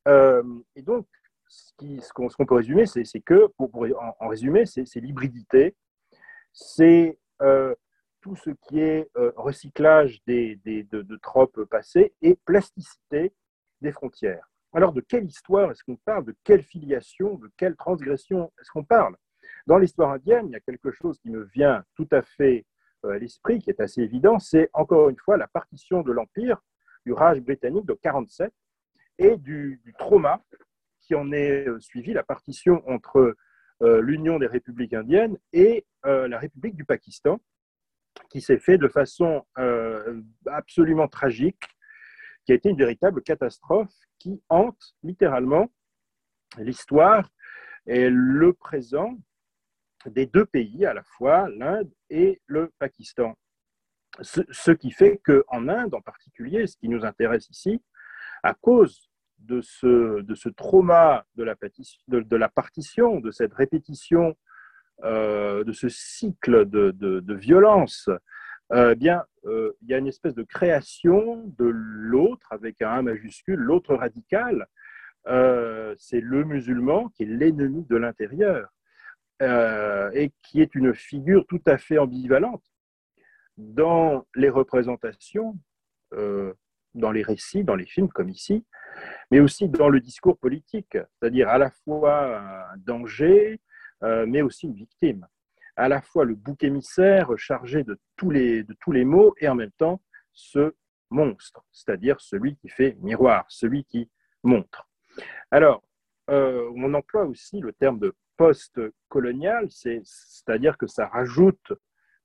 [0.07, 0.43] Euh,
[0.77, 1.07] et donc,
[1.51, 3.85] ce qu'on peut résumer, c'est que, pour,
[4.19, 5.75] en, résumé, c'est l'hybridité,
[6.53, 7.75] c'est euh,
[8.21, 13.33] tout ce qui est euh, recyclage des, de, tropes passées et plasticité
[13.81, 14.49] des frontières.
[14.73, 16.25] Alors, de quelle histoire est-ce qu'on parle?
[16.25, 17.35] De quelle filiation?
[17.35, 19.17] De quelle transgression est-ce qu'on parle?
[19.67, 22.65] Dans l'histoire indienne, il y a quelque chose qui me vient tout à fait
[23.05, 26.61] euh, à l'esprit, qui est assez évident, c'est encore une fois la partition de l'Empire,
[27.05, 28.53] du Raj britannique de 47
[29.17, 30.41] et du, trauma
[31.11, 33.35] qui en est euh, suivi, la partition entre
[33.83, 37.41] l'Union des républiques indiennes et la République du Pakistan,
[38.29, 41.63] qui s'est fait de façon euh, absolument tragique,
[42.45, 45.71] qui a été une véritable catastrophe qui hante littéralement
[46.57, 47.27] l'histoire
[47.87, 49.17] et le présent
[50.05, 53.35] des deux pays, à la fois l'Inde et le Pakistan.
[54.21, 57.81] Ce, qui fait qu'en Inde en particulier, ce qui nous intéresse ici,
[58.43, 59.10] à cause
[59.41, 61.55] de ce, de ce trauma de la,
[62.07, 64.35] de la partition, de cette répétition
[65.03, 68.07] euh, de ce cycle de, violence,
[68.71, 72.91] euh, eh bien, euh, il y a une espèce de création de l'autre avec un
[72.91, 74.67] A majuscule, l'autre radical.
[75.97, 78.69] c'est le musulman qui est l'ennemi de l'intérieur
[79.41, 82.63] et qui est une figure tout à fait ambivalente
[83.57, 85.57] dans les représentations,
[86.93, 88.65] dans les récits, dans les films comme ici,
[89.29, 92.39] mais aussi dans le discours politique, c'est-à-dire à la fois
[92.73, 93.59] un danger,
[94.03, 95.27] euh, mais aussi une victime.
[95.75, 99.47] À la fois le bouc émissaire chargé de tous les, de tous les maux et
[99.47, 100.01] en même temps
[100.33, 100.73] ce
[101.09, 104.09] monstre, c'est-à-dire celui qui fait miroir, celui qui
[104.43, 104.87] montre.
[105.51, 105.83] Alors,
[106.29, 111.73] euh, on emploie aussi le terme de post-colonial, c'est-à-dire que ça rajoute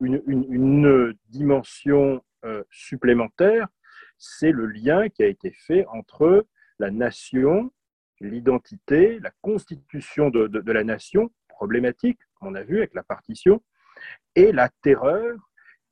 [0.00, 3.66] une, dimension euh, supplémentaire,
[4.18, 6.46] c'est le lien qui a été fait entre
[6.78, 7.72] la nation,
[8.20, 13.62] l'identité, la constitution de, de, la nation problématique, on a vu avec la partition,
[14.34, 15.36] et la terreur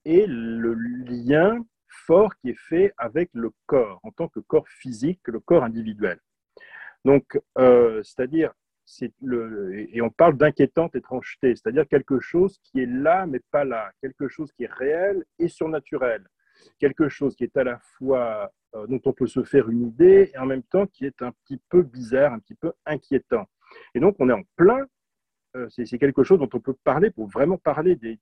[0.05, 5.21] et le lien fort qui est fait avec le corps, en tant que corps physique,
[5.27, 6.19] le corps individuel.
[7.05, 8.53] Donc, euh, c'est-à-dire,
[9.01, 14.29] et on parle d'inquiétante étrangeté, c'est-à-dire quelque chose qui est là mais pas là, quelque
[14.29, 16.27] chose qui est réel et surnaturel,
[16.79, 20.31] quelque chose qui est à la fois euh, dont on peut se faire une idée
[20.35, 23.47] et en même temps qui est un petit peu bizarre, un petit peu inquiétant.
[23.95, 24.87] Et donc on est en plein
[25.57, 28.19] euh, c'est quelque chose dont on peut parler pour vraiment parler des,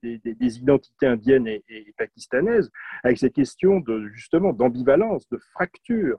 [0.58, 2.70] identités indiennes et, pakistanaises,
[3.02, 6.18] avec ces questions de, justement d'ambivalence, de fracture,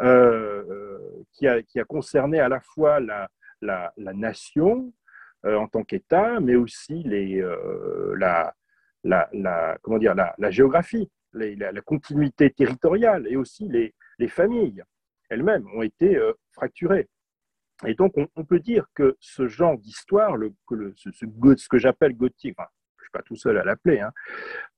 [0.00, 0.98] euh,
[1.32, 3.30] qui, a, concerné à la fois la,
[3.96, 4.92] nation
[5.44, 7.42] en tant qu'État, mais aussi les,
[8.16, 8.54] la,
[9.82, 14.82] comment dire, la, géographie, la, continuité territoriale et aussi les, les familles
[15.30, 16.18] elles-mêmes ont été
[16.52, 17.08] fracturées.
[17.86, 20.54] Et donc, on, peut dire que ce genre d'histoire, le,
[20.96, 24.12] ce, ce, que j'appelle gothique, je ne suis pas tout seul à l'appeler, hein,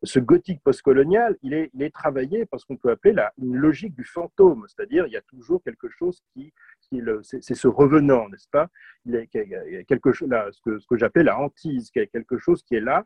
[0.02, 3.94] ce gothique postcolonial, il est, il est travaillé parce qu'on peut appeler la, une logique
[3.94, 8.48] du fantôme, c'est-à-dire il y a toujours quelque chose qui, qui c'est, ce revenant, n'est-ce
[8.48, 8.68] pas?
[9.04, 12.76] Il y a quelque là, ce que, ce que j'appelle la hantise, quelque chose qui
[12.76, 13.04] est là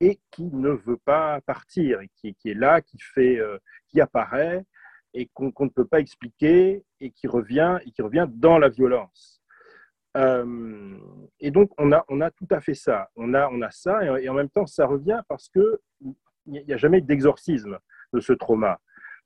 [0.00, 3.58] et qui ne veut pas partir, qui, est là, qui, fait, euh,
[3.88, 4.64] qui apparaît,
[5.12, 9.42] et qu'on ne peut pas expliquer et qui revient et qui revient dans la violence.
[10.16, 10.96] Euh,
[11.38, 13.10] et donc on a, on a tout à fait ça.
[13.16, 15.80] On a, on a ça et, en même temps ça revient parce que
[16.46, 17.78] il n'y a jamais d'exorcisme
[18.12, 18.80] de ce trauma.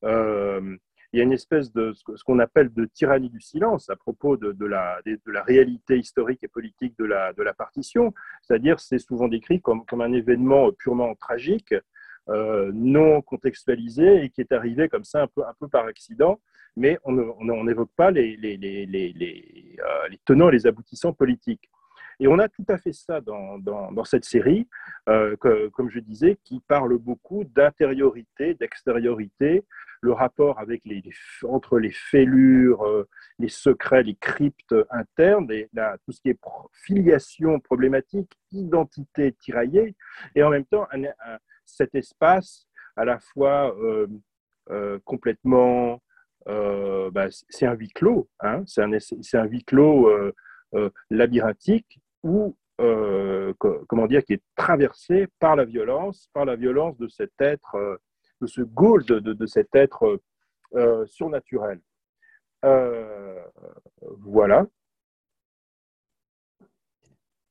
[0.04, 0.76] Euh,
[1.14, 4.36] il y a une espèce de ce qu'on appelle de tyrannie du silence à propos
[4.36, 5.00] de, la,
[5.46, 8.12] réalité historique et politique de la, partition.
[8.42, 11.72] C'est-à-dire, c'est souvent décrit comme, un événement purement tragique
[12.30, 16.40] euh, non contextualisé et qui est arrivé comme ça un peu, par accident,
[16.76, 19.78] mais on n'évoque pas euh, les
[20.24, 21.70] tenants et les aboutissants politiques.
[22.20, 24.68] Et on a tout à fait ça dans, dans, cette série,
[25.08, 29.64] euh, comme je disais, qui parle beaucoup d'intériorité, d'extériorité,
[30.00, 31.02] le rapport avec les,
[31.48, 33.06] entre les fêlures,
[33.38, 35.48] les secrets, les cryptes internes,
[36.04, 36.38] tout ce qui est
[36.72, 39.94] filiation problématique, identité tiraillée,
[40.34, 40.86] et en même temps
[41.64, 44.06] cet espace à la fois euh,
[44.70, 46.02] euh, complètement,
[46.48, 50.10] euh, bah, c'est un huis clos, hein, c'est un, un, huis clos
[51.10, 52.56] labyrinthique ou
[53.86, 58.00] comment dire, qui est traversé par la violence, par la violence de cet être
[58.40, 60.20] de ce goal, de, cet être
[61.06, 61.80] surnaturel.
[64.02, 64.66] voilà.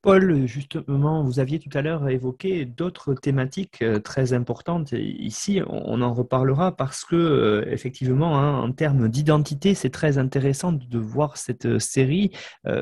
[0.04, 4.92] Paul, justement, vous aviez tout à l'heure évoqué d'autres thématiques euh, très importantes.
[4.92, 10.74] Ici, on en reparlera parce que, euh, effectivement, hein, en termes d'identité, c'est très intéressant
[10.74, 12.32] de voir cette euh, série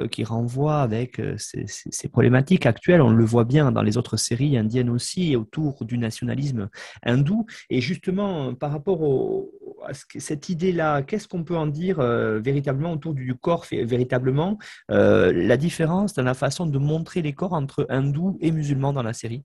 [0.10, 3.02] qui renvoie avec ces, problématiques actuelles.
[3.02, 6.70] On le voit bien dans les autres séries indiennes aussi, autour du nationalisme
[7.04, 7.46] hindou.
[7.70, 9.61] Et justement, par rapport à
[9.92, 14.58] cette idée-là, qu'est-ce qu'on peut en dire véritablement autour du corps, véritablement
[14.90, 19.14] la différence dans la façon de montrer les corps entre hindous et musulmans dans la
[19.14, 19.44] série?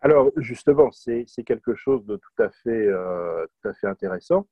[0.00, 4.46] Alors, justement, c'est quelque chose de tout à fait, euh, tout à fait intéressant.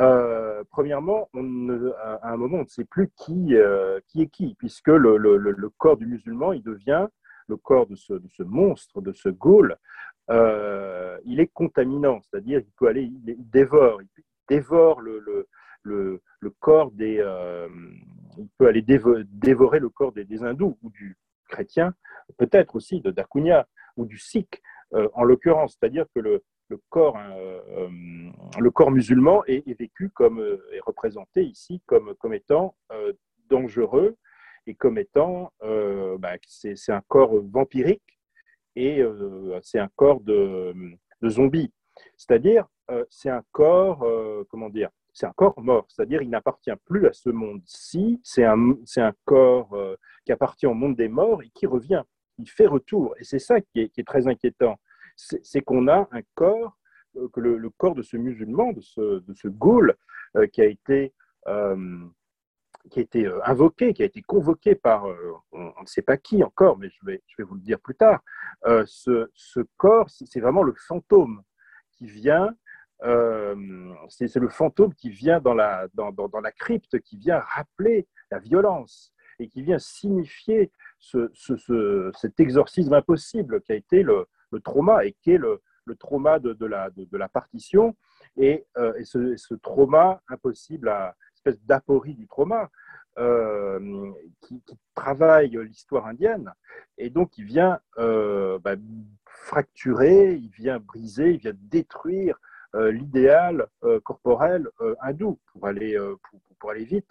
[0.00, 4.88] Euh, premièrement, à un moment, on ne sait plus qui, euh, qui est qui, puisque
[4.88, 7.06] le, le, corps du musulman, il devient
[7.48, 9.76] le corps de ce, monstre, de ce Gaul,
[10.28, 14.08] il est contaminant, c'est-à-dire il peut aller, il, dévore, il
[15.86, 16.20] le,
[16.60, 17.68] corps des, euh,
[18.58, 21.16] peut aller dévorer le corps des, hindous ou du
[21.48, 21.94] chrétien,
[22.38, 24.60] peut-être aussi de Dakunia ou du sikh
[24.94, 26.42] euh, en l'occurrence, c'est-à-dire que le,
[26.88, 27.88] corps, euh,
[28.58, 30.40] le corps musulman est, vécu comme
[30.72, 32.76] est représenté ici comme étant
[33.48, 34.16] dangereux
[34.66, 38.02] et comme étant bah, c'est un corps vampirique
[38.74, 39.02] et
[39.62, 40.74] c'est un corps de,
[41.22, 41.72] de zombie.
[42.16, 42.66] C'est-à-dire,
[43.08, 44.06] c'est un corps,
[44.50, 48.72] comment dire, c'est un corps mort, c'est-à-dire il n'appartient plus à ce monde-ci, c'est un,
[48.98, 52.02] un, corps euh, qui appartient au monde des morts et qui revient,
[52.36, 53.14] il fait retour.
[53.18, 54.76] Et c'est ça qui est, très inquiétant,
[55.16, 56.76] c'est qu'on a un corps,
[57.16, 59.94] euh, que le, corps de ce musulman, de ce, de ce Gaul,
[60.36, 61.14] euh, qui a été
[62.90, 65.06] qui a été invoqué, qui a été convoqué par
[65.52, 67.94] on, ne sait pas qui encore, mais je vais, je vais vous le dire plus
[67.94, 68.20] tard.
[68.64, 71.42] ce, ce, corps, c'est vraiment le fantôme
[71.92, 72.54] qui vient
[73.02, 73.54] euh,
[74.08, 78.38] c'est le fantôme qui vient dans la, dans, dans, la crypte, qui vient rappeler la
[78.38, 84.60] violence et qui vient signifier ce, ce, cet exorcisme impossible qui a été le, le
[84.60, 87.94] trauma et qui est le, le trauma de, la, de, la partition
[88.38, 91.14] et, euh, et ce, ce, trauma impossible, à,
[91.46, 92.70] espèce d'aporie du trauma,
[93.18, 94.62] euh, qui,
[94.94, 96.52] travaille l'histoire indienne
[96.98, 98.76] et donc il vient bah,
[99.24, 102.38] fracturer, il vient briser, il vient détruire
[102.76, 105.96] euh, l'idéal euh, corporel euh, hindou pour aller,
[106.58, 107.08] pour, aller vite.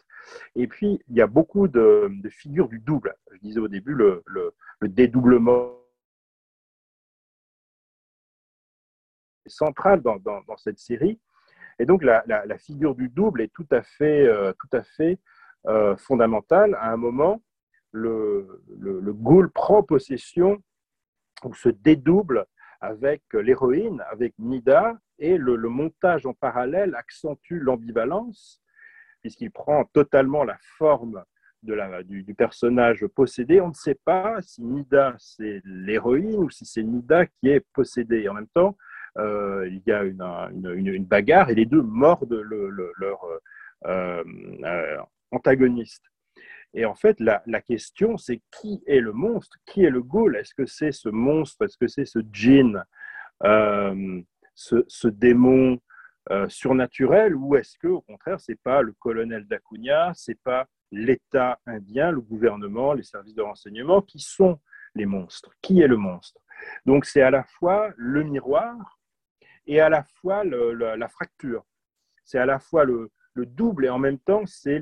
[0.55, 3.15] Et puis, il y a beaucoup de, figures du double.
[3.31, 4.53] Je disais au début, le, le,
[4.87, 5.71] dédoublement
[9.45, 10.19] est central dans,
[10.57, 11.19] cette série.
[11.79, 12.23] Et donc, la,
[12.57, 15.19] figure du double est tout à fait, à fait
[15.97, 16.75] fondamentale.
[16.75, 17.41] À un moment,
[17.91, 20.61] le, le, Ghoul prend possession
[21.43, 22.45] ou se dédouble
[22.81, 28.61] avec l'héroïne, avec Nida, et le, montage en parallèle accentue l'ambivalence,
[29.21, 31.23] puisqu'il prend totalement la forme
[31.63, 33.59] du, personnage possédé.
[33.61, 38.27] On ne sait pas si Nida c'est l'héroïne ou si c'est Nida qui est possédée.
[38.29, 43.23] En même temps, euh, il y a une, bagarre et les deux mordent leur
[43.87, 44.23] euh,
[44.63, 44.97] euh,
[45.31, 46.03] antagoniste.
[46.73, 49.57] Et en fait, la, question, c'est qui est le monstre?
[49.65, 51.63] Qui est le ghoul Est-ce que c'est ce monstre?
[51.63, 52.83] Est-ce que c'est ce djinn
[53.43, 54.21] euh,
[54.55, 55.79] ce, démon
[56.31, 57.35] euh, surnaturel?
[57.35, 62.21] Ou est-ce que au contraire c'est pas le colonel d'Acuna, c'est pas l'État indien, le
[62.21, 64.59] gouvernement, les services de renseignement qui sont
[64.95, 65.51] les monstres?
[65.61, 66.41] Qui est le monstre?
[66.85, 68.94] Donc c'est à la fois le miroir
[69.67, 71.65] et à la fois la fracture.
[72.23, 74.81] C'est à la fois le, double et en même temps c'est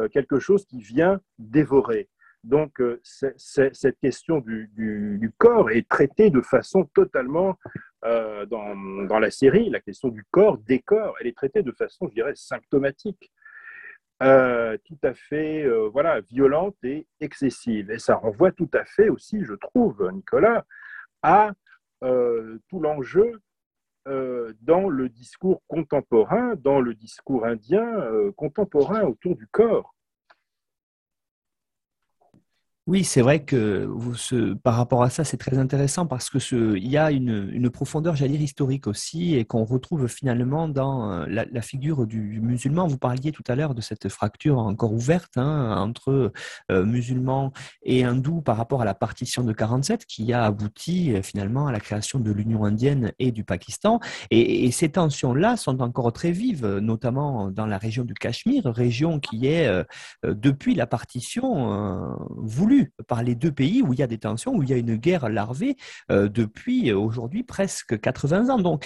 [0.00, 2.08] euh, quelque chose qui vient dévorer.
[2.44, 7.58] Donc, euh, cette question du, corps est traitée de façon totalement
[8.04, 12.06] euh, dans, la série, la question du corps, des corps, elle est traitée de façon,
[12.08, 13.32] je dirais, symptomatique,
[14.20, 17.90] tout à fait voilà, violente et excessive.
[17.90, 20.64] Et ça renvoie tout à fait aussi, je trouve, Nicolas,
[21.22, 21.52] à
[22.00, 23.40] tout l'enjeu
[24.06, 28.04] dans le discours contemporain, dans le discours indien
[28.36, 29.94] contemporain autour du corps.
[32.88, 36.38] Oui, c'est vrai que ce, par rapport à ça, c'est très intéressant parce que
[36.74, 41.26] il y a une, profondeur, j'allais dire, historique aussi, et qu'on retrouve finalement dans euh,
[41.28, 42.86] la, figure du musulman.
[42.86, 46.32] Vous parliez tout à l'heure de cette fracture encore ouverte hein, entre
[46.72, 51.20] euh, musulmans et hindous par rapport à la partition de 47 qui a abouti euh,
[51.20, 54.00] finalement à la création de l'Union indienne et du Pakistan.
[54.30, 59.46] Et ces tensions-là sont encore très vives, notamment dans la région du Cachemire, région qui
[59.46, 59.70] est,
[60.24, 64.62] depuis la partition, voulue par les deux pays où il y a des tensions, où
[64.62, 65.76] il y a une guerre larvée
[66.08, 68.58] depuis aujourd'hui presque 80 ans.
[68.58, 68.84] Donc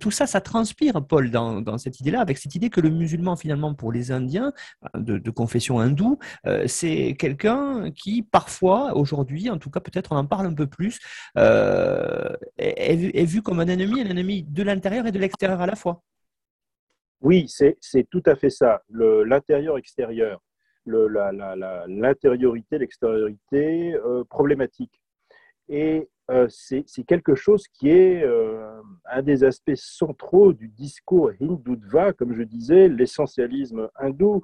[0.00, 3.74] tout ça, ça transpire, Paul, dans, cette idée-là, avec cette idée que le musulman, finalement,
[3.74, 4.52] pour les Indiens
[4.94, 6.18] de, de confession hindoue,
[6.66, 10.98] c'est quelqu'un qui, parfois, aujourd'hui, en tout cas, peut-être on en parle un peu plus,
[11.36, 16.02] est vu comme un ennemi, un ennemi de l'intérieur et de l'extérieur à la fois.
[17.20, 17.76] Oui, c'est
[18.10, 18.82] tout à fait ça.
[18.90, 20.40] L'intérieur-extérieur,
[20.88, 25.00] l'intériorité, l'extériorité euh, problématique.
[25.68, 28.80] Et euh, c'est quelque chose qui est euh,
[29.10, 34.42] un des aspects centraux du discours hindoudva, comme je disais, l'essentialisme hindou,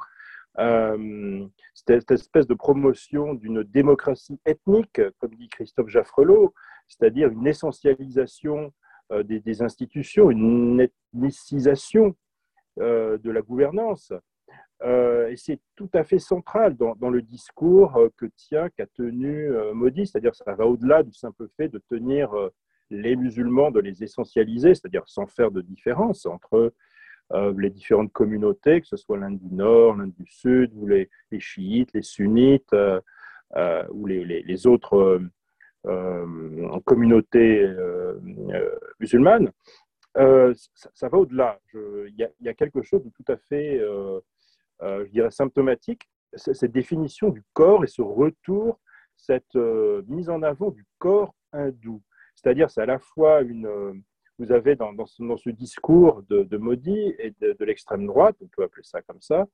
[1.75, 6.55] cette espèce de promotion d'une démocratie ethnique, comme dit Christophe Jaffrelot,
[6.87, 8.73] c'est-à-dire une essentialisation
[9.25, 12.15] des, des, institutions, une ethnicisation
[12.77, 14.13] de la gouvernance.
[14.83, 19.49] Euh, et c'est tout à fait central dans, le discours euh, que tient, qu'a tenu
[19.73, 22.31] Modi, c'est-à-dire ça va au-delà du simple fait de tenir
[22.91, 26.73] les musulmans, de les essentialiser, c'est-à-dire sans faire de différence entre
[27.57, 31.09] les différentes communautés, que ce soit l'Inde du Nord, l'Inde du Sud, ou les,
[31.39, 32.75] chiites, les sunnites,
[33.91, 35.21] ou les, autres
[36.85, 37.67] communautés
[39.01, 39.51] musulmanes.
[40.17, 41.59] Euh, ça, va au-delà.
[41.75, 44.21] Il y, a quelque chose de tout à fait, euh, euh,
[44.85, 46.03] je dirais, symptomatique.
[46.37, 48.81] Cette définition du corps et ce retour,
[49.17, 52.03] cette mise en avant du corps hindou.
[52.35, 54.03] C'est-à-dire, c'est à la fois une.
[54.39, 58.83] vous avez dans, dans, ce, discours de, Modi et de, l'extrême droite, on peut appeler
[58.83, 59.47] ça comme ça,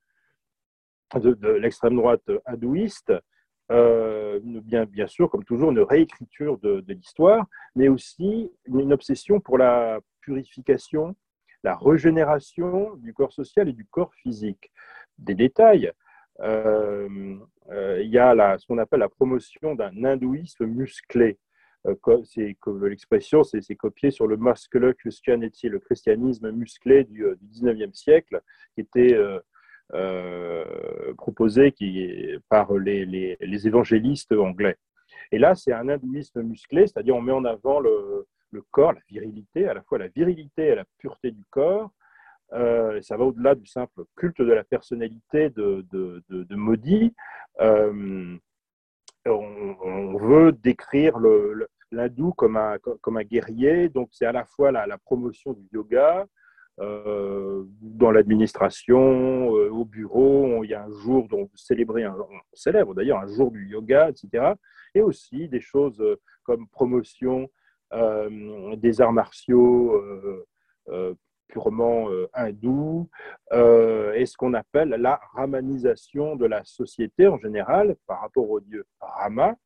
[1.14, 3.12] de, l'extrême droite hindouiste,
[3.68, 10.01] bien, bien sûr, comme toujours, une réécriture de, l'histoire, mais aussi une, obsession pour la,
[10.20, 11.16] purification,
[11.62, 14.70] la régénération du corps social et du corps physique.
[15.21, 15.93] Des détails.
[16.41, 17.37] Euh,
[17.71, 21.39] euh, il y a ce qu'on appelle la promotion d'un hindouisme musclé.
[21.87, 21.95] Euh,
[22.25, 28.41] c'est l'expression, c'est copié sur le muscular Christianity, le christianisme musclé du, du 19e siècle,
[28.75, 29.16] qui était
[31.16, 31.75] proposé
[32.49, 34.77] par les, évangélistes anglais.
[35.33, 38.27] Et là, c'est un hindouisme musclé, c'est-à-dire on met en avant le
[38.71, 41.91] corps, la virilité, à la fois la virilité et la pureté du corps.
[42.53, 47.14] Euh, ça va au-delà du simple culte de la personnalité de, de, Modi.
[47.61, 48.36] Euh,
[49.26, 51.18] on, veut décrire
[51.92, 52.78] l'hindou comme un,
[53.22, 56.26] guerrier, donc c'est à la fois la, promotion du yoga,
[56.80, 62.38] euh, dans l'administration, au bureau, il y a un jour dont vous célébrez, un, on
[62.53, 64.55] célèbre d'ailleurs un jour du yoga, etc.
[64.94, 66.03] Et aussi des choses
[66.42, 67.48] comme promotion
[68.76, 70.03] des arts martiaux
[71.71, 73.09] purement hindous,
[73.53, 78.85] et ce qu'on appelle la ramanisation de la société en général par rapport au dieu
[79.01, 79.57] Rama,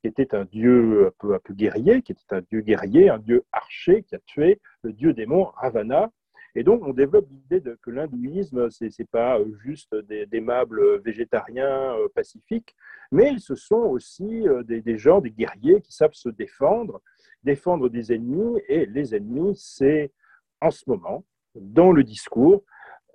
[0.00, 3.44] qui était un dieu un peu, peu, guerrier, qui était un dieu guerrier, un dieu
[3.52, 6.10] archer qui a tué le dieu démon Ravana.
[6.54, 12.74] Et donc, on développe l'idée que l'hindouisme, ce n'est pas juste des, aimables végétariens pacifiques,
[13.10, 17.00] mais ce sont aussi des, gens, des guerriers qui savent se défendre
[17.42, 20.12] défendre des ennemis, et les ennemis, c'est
[20.60, 22.64] en ce moment, dans le discours,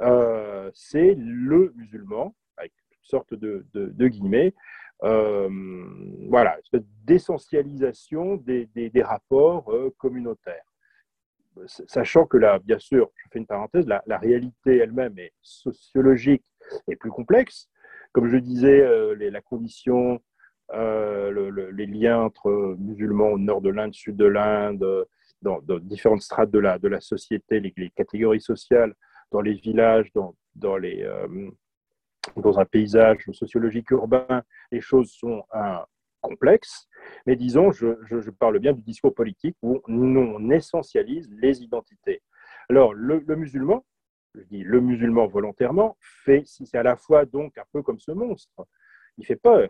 [0.02, 4.54] euh, c'est le musulman, avec toutes sortes de, guillemets,
[5.04, 5.50] euh,
[6.30, 6.58] voilà,
[7.06, 10.66] d'essentialisation des, des, rapports euh, communautaires.
[11.66, 16.46] Sachant que là, bien sûr, je fais une parenthèse, la, réalité elle-même est sociologique
[16.88, 17.68] et plus complexe.
[18.12, 18.86] Comme je disais,
[19.16, 20.22] la condition
[20.74, 24.86] euh, les liens entre musulmans au nord de l'Inde, sud de l'Inde,
[25.42, 28.94] dans, différentes strates de la, société, les, catégories sociales,
[29.32, 31.52] dans les villages, euh,
[32.36, 35.44] dans un paysage sociologique urbain, les choses sont
[36.22, 36.88] complexes.
[37.26, 42.22] Mais disons, je, parle bien du discours politique où on essentialise les identités.
[42.70, 43.86] Alors, le, le musulman,
[44.36, 48.12] je dis le musulman volontairement, fait, c'est à la fois donc un peu comme ce
[48.12, 48.68] monstre.
[49.18, 49.70] Il fait peur.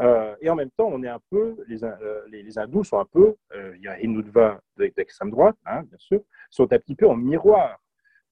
[0.00, 2.22] Euh, et en même temps, on est un peu, les, euh,
[2.56, 6.20] hindous sont un peu, euh, il y a Hindutva d'extrême droite, hein, bien sûr,
[6.50, 7.78] sont un petit peu en miroir.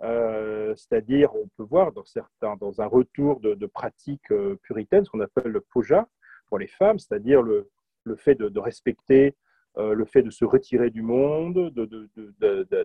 [0.00, 5.20] C'est-à-dire, on peut voir dans, certains, dans un retour de, de pratiques puritaines, ce qu'on
[5.20, 6.06] appelle le puja
[6.48, 7.70] pour les femmes, c'est-à-dire le,
[8.04, 9.34] le, fait de, respecter,
[9.76, 11.72] le fait de se retirer du monde,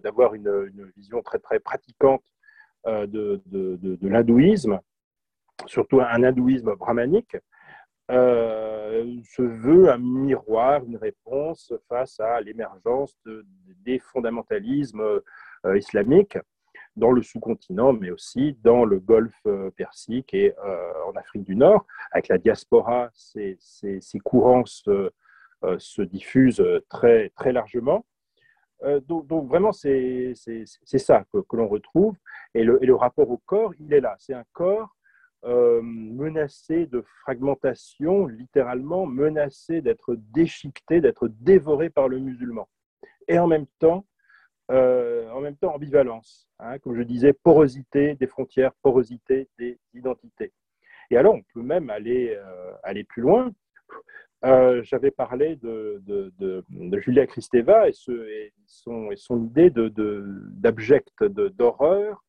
[0.04, 2.24] d'avoir une, vision très, très pratiquante
[2.88, 3.42] de,
[4.02, 4.80] l'hindouisme,
[5.66, 7.36] surtout un hindouisme brahmanique.
[8.10, 13.18] Euh, se veut un miroir, une réponse face à l'émergence
[13.86, 15.22] des fondamentalismes
[15.66, 16.38] euh, islamiques.
[16.98, 19.48] dans le sous-continent, mais aussi dans le golfe
[19.78, 20.54] Persique et
[21.08, 21.86] en Afrique du Nord.
[22.12, 23.58] Avec la diaspora, ces,
[24.26, 28.06] courants se, diffusent très, très largement.
[29.08, 30.34] Donc, vraiment, c'est
[30.98, 32.18] ça que, l'on retrouve.
[32.54, 34.16] Et le, rapport au corps, il est là.
[34.20, 34.94] C'est un corps
[35.44, 42.70] euh, menacé de fragmentation, littéralement menacé d'être déchiqueté, d'être dévoré par le musulman.
[43.28, 44.06] Et en même temps,
[44.70, 50.54] euh, en même temps ambivalence, hein, comme je disais, porosité des frontières, porosité des identités.
[51.10, 53.52] Et alors, on peut même aller, euh, aller plus loin.
[54.44, 62.24] J'avais parlé de, de, Julia Kristeva et, et, son, et son idée d'abject, d'horreur,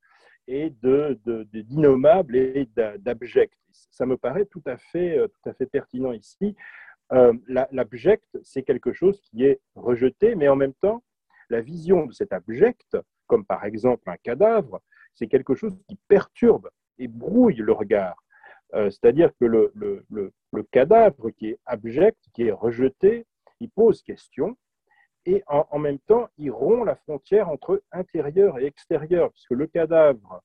[0.46, 2.68] et d'innommable et
[2.98, 3.54] d'abject.
[3.90, 6.54] Ça me paraît tout à fait, euh, tout à fait pertinent ici.
[7.12, 11.02] Euh, l'abject, c'est quelque chose qui est rejeté, mais en même temps,
[11.50, 14.80] la vision de cet abject, comme par exemple un cadavre,
[15.14, 18.16] c'est quelque chose qui perturbe et brouille le regard.
[18.74, 23.26] Euh, c'est-à-dire que le, le, le, cadavre qui est abject, qui est rejeté,
[23.60, 24.56] il pose question,
[25.24, 30.42] et en, même temps, il rompt la frontière entre intérieur et extérieur, puisque le cadavre,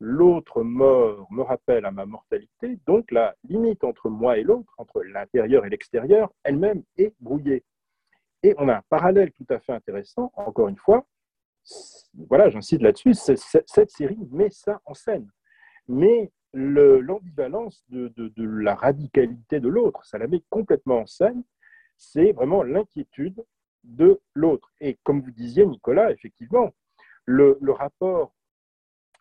[0.00, 5.02] l'autre mort, me rappelle à ma mortalité, donc la limite entre moi et l'autre, entre
[5.02, 7.64] l'intérieur et l'extérieur, elle-même est brouillée.
[8.42, 11.06] Et on a un parallèle tout à fait intéressant, encore une fois,
[12.28, 15.30] voilà, j'incite là-dessus, cette série met ça en scène.
[15.88, 21.42] Mais l'ambivalence de, de, la radicalité de l'autre, ça la met complètement en scène,
[21.96, 23.44] c'est vraiment l'inquiétude
[23.84, 24.72] de l'autre.
[24.80, 26.72] Et comme vous disiez, Nicolas, effectivement,
[27.24, 28.34] le, rapport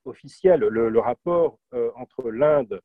[0.05, 2.81] officiel, le, rapport euh, entre l'Inde,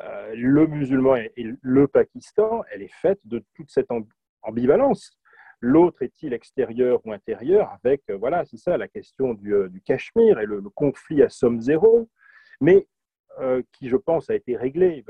[0.00, 3.88] euh, le musulman et, le Pakistan, elle est faite de toute cette
[4.42, 5.18] ambivalence.
[5.62, 10.46] L'autre est-il extérieur ou intérieur Avec, euh, voilà, c'est ça la question du, Cachemire et
[10.46, 12.08] le, conflit à somme zéro,
[12.60, 12.86] mais
[13.72, 15.02] qui, je pense, a été réglé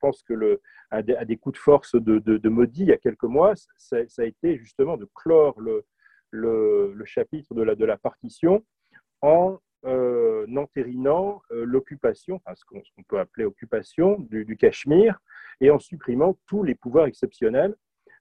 [0.00, 3.24] pense que le, à, des, coups de force de, de, Modi il y a quelques
[3.24, 5.84] mois, ça, a été justement de clore le,
[6.30, 8.64] le, chapitre de la, de la partition
[9.20, 15.18] en euh, entérinant euh, l'occupation, ce qu'on peut appeler occupation du, Cachemire,
[15.60, 17.74] et en supprimant tous les pouvoirs exceptionnels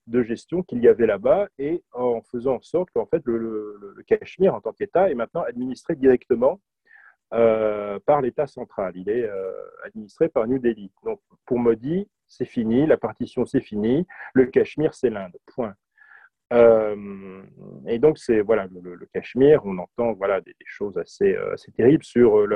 [0.07, 3.93] de gestion qu'il y avait là-bas et en faisant en sorte qu'en fait le, le,
[3.95, 6.59] le, Cachemire en tant qu'État est maintenant administré directement
[7.31, 8.93] euh, par l'État central.
[8.95, 9.51] Il est euh,
[9.83, 10.91] administré par New Delhi.
[11.03, 15.37] Donc, pour Modi, c'est fini, la partition, c'est fini, le Cachemire, c'est l'Inde.
[15.45, 15.75] Point.
[16.53, 17.43] Euh,
[17.85, 22.47] et donc, c'est voilà, le, Cachemire, on entend voilà, des, choses assez, assez terribles sur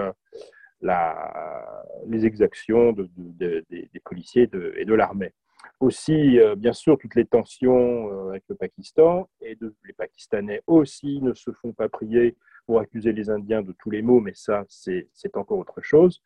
[0.82, 5.34] la, les exactions des policiers et de l'armée.
[5.80, 9.56] Aussi, bien sûr, toutes les tensions avec le Pakistan et
[9.86, 12.36] les Pakistanais aussi ne se font pas prier
[12.66, 16.22] pour accuser les Indiens de tous les maux, mais ça, c'est encore autre chose.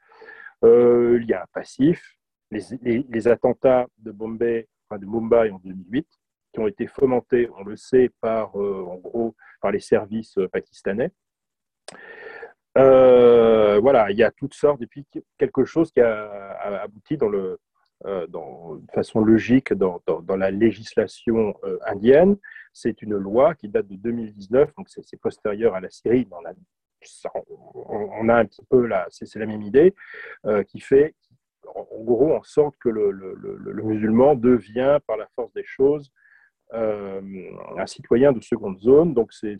[0.63, 2.17] Euh, il y a un passif.
[2.49, 6.07] Les, attentats de Bombay, Mumbai en 2008,
[6.53, 11.11] qui ont été fomentés, on le sait, par, euh, en gros, par les services pakistanais.
[12.77, 15.05] Euh, voilà, il y a toutes sortes, et puis
[15.37, 17.59] quelque chose qui a, abouti dans le,
[18.05, 22.37] dans, de façon logique dans, dans, la législation indienne,
[22.71, 26.27] c'est une loi qui date de 2019, donc c'est postérieur à la Syrie.
[26.31, 26.53] A,
[27.45, 29.93] on a un petit peu là, c'est la même idée,
[30.45, 31.15] euh, qui fait,
[31.67, 36.11] en gros, en sorte que le, musulman devient, par la force des choses,
[36.73, 37.21] euh,
[37.77, 39.13] un citoyen de seconde zone.
[39.13, 39.57] Donc c'est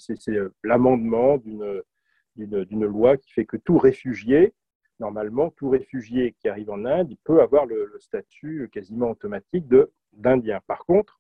[0.64, 4.54] l'amendement d'une loi qui fait que tout réfugié,
[5.00, 9.66] normalement, tout réfugié qui arrive en Inde, peut avoir le, statut quasiment automatique
[10.14, 10.60] d'Indien.
[10.68, 11.20] Par contre,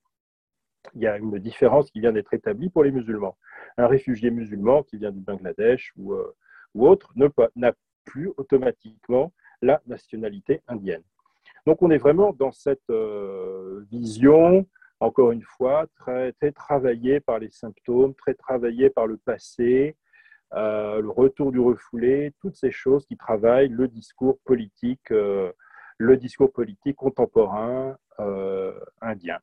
[0.95, 3.37] il y a une différence qui vient d'être établie pour les musulmans.
[3.77, 6.33] Un réfugié musulman qui vient du Bangladesh ou, euh,
[6.75, 7.11] autre
[7.55, 7.73] n'a
[8.05, 11.03] plus automatiquement la nationalité indienne.
[11.65, 14.67] Donc on est vraiment dans cette euh, vision,
[14.99, 19.97] encore une fois, très, très travaillée par les symptômes, très travaillée par le passé,
[20.53, 26.51] euh, le retour du refoulé, toutes ces choses qui travaillent le discours politique, le discours
[26.51, 27.97] politique contemporain
[29.01, 29.39] indien.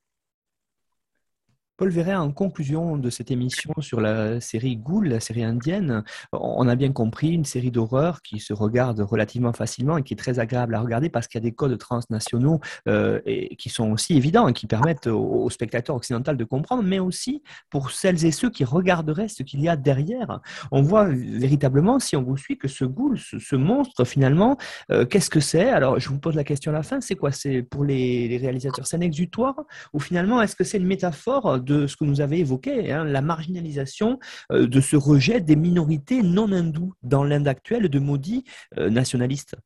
[1.76, 6.68] Paul Verret, en conclusion de cette émission sur la série Ghoul, la série indienne, on
[6.68, 10.38] a bien compris une série d'horreurs qui se regarde relativement facilement et qui est très
[10.38, 13.20] agréable à regarder parce qu'il y a des codes transnationaux euh,
[13.58, 17.90] qui sont aussi évidents et qui permettent aux, spectateurs occidentaux de comprendre, mais aussi pour
[17.90, 20.40] celles et ceux qui regarderaient ce qu'il y a derrière.
[20.70, 24.58] On voit véritablement, si on vous suit, que ce Ghoul, ce, monstre, finalement,
[24.92, 25.70] euh, qu'est-ce que c'est?
[25.70, 27.32] Alors, je vous pose la question à la fin, c'est quoi?
[27.32, 29.56] C'est pour les, les réalisateurs, c'est un exutoire
[29.92, 33.22] ou finalement, est-ce que c'est une métaphore de ce que nous avez évoqué, hein, la
[33.22, 34.18] marginalisation
[34.50, 38.44] de ce rejet des minorités non hindoues dans l'Inde actuelle de maudits
[38.76, 39.56] nationalistes.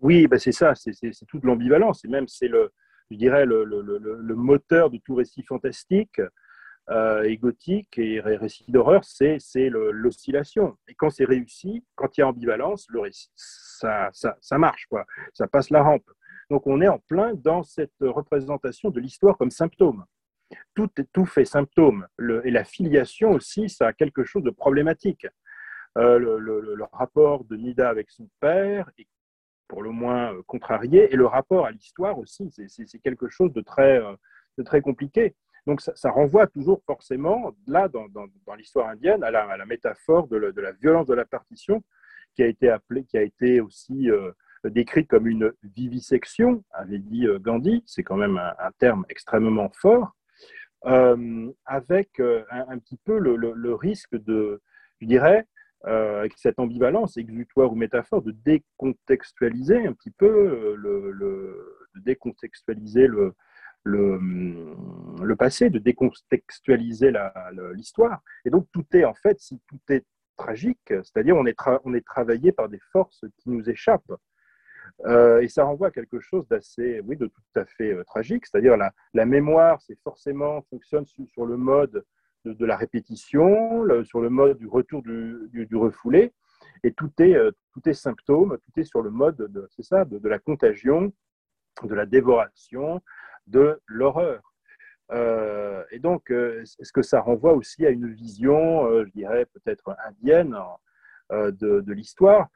[0.00, 0.92] Oui, ben c'est ça, c'est
[1.26, 2.72] toute l'ambivalence, et même c'est le,
[3.10, 6.20] je dirais, le, le, le, moteur de tout récit fantastique
[6.90, 9.38] euh, et gothique et récit d'horreur, c'est
[9.70, 10.76] l'oscillation.
[10.88, 14.86] Et quand c'est réussi, quand il y a ambivalence, le récit, ça, ça, ça, marche,
[14.90, 15.04] quoi.
[15.32, 16.10] ça passe la rampe.
[16.50, 20.04] Donc on est en plein dans cette représentation de l'histoire comme symptôme.
[20.74, 22.06] Tout, tout fait symptôme.
[22.44, 25.26] et la filiation aussi, ça a quelque chose de problématique.
[25.96, 29.06] Euh, le, rapport de Nida avec son père est
[29.68, 33.60] pour le moins euh, contrarié, et le rapport à l'histoire aussi, c'est quelque chose de
[33.60, 34.14] très, euh,
[34.58, 35.34] de très compliqué.
[35.66, 40.72] Donc ça, renvoie toujours forcément, là, dans, dans, l'histoire indienne, à la, métaphore de, la
[40.72, 41.82] violence de la partition,
[42.34, 44.10] qui a été, appelée, qui a été aussi
[44.64, 50.14] décrite comme une vivisection, avait dit Gandhi, c'est quand même un, terme extrêmement fort,
[50.84, 54.60] avec un, un, petit peu le, risque de,
[55.00, 55.46] je dirais,
[55.86, 62.00] euh, avec cette ambivalence exutoire ou métaphore, de décontextualiser un petit peu, euh, le, de
[62.00, 63.34] décontextualiser le,
[63.84, 67.12] le, passé, de décontextualiser
[67.74, 68.22] l'histoire.
[68.46, 70.04] Et donc tout est en fait, si tout est
[70.38, 74.12] tragique, c'est-à-dire on est, on est travaillé par des forces qui nous échappent.
[75.06, 78.76] Euh, et ça renvoie à quelque chose d'assez, oui, de tout à fait tragique, c'est-à-dire
[78.76, 82.04] la, la mémoire, c'est forcément fonctionne sur le mode
[82.44, 86.32] de, la répétition, sur le mode du retour du, refoulé.
[86.82, 90.04] Et tout est, euh, tout est symptôme, tout est sur le mode, de, c'est ça,
[90.04, 91.12] de, la contagion,
[91.82, 93.00] de la dévoration,
[93.46, 94.42] de l'horreur.
[95.12, 99.96] Euh, et donc, euh, est-ce que ça renvoie aussi à une vision, je dirais peut-être
[100.06, 100.56] indienne
[101.30, 102.48] de, l'histoire?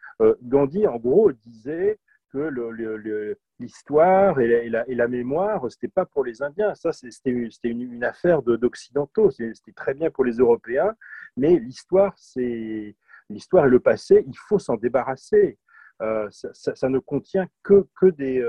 [0.43, 1.99] Gandhi, en gros, disait
[2.33, 6.75] que l'histoire et, la, mémoire, ce n'était pas pour les Indiens.
[6.75, 7.31] Ça, c'était
[7.65, 9.31] une, affaire d'occidentaux.
[9.31, 10.95] C'était très bien pour les Européens,
[11.37, 12.95] mais l'histoire, et
[13.31, 14.25] le passé.
[14.27, 15.59] Il faut s'en débarrasser.
[16.01, 18.41] Euh, ça, ne contient que, des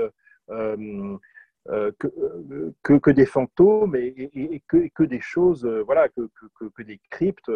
[0.50, 1.18] euh,
[1.68, 1.92] euh,
[2.82, 6.28] que, des fantômes et, que, des choses, voilà, que,
[6.82, 7.50] des cryptes,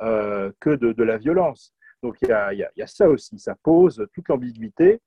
[0.00, 1.74] que de, de, la violence.
[2.02, 5.00] Donc il y, a, il y, a, ça aussi, ça pose toute l'ambiguïté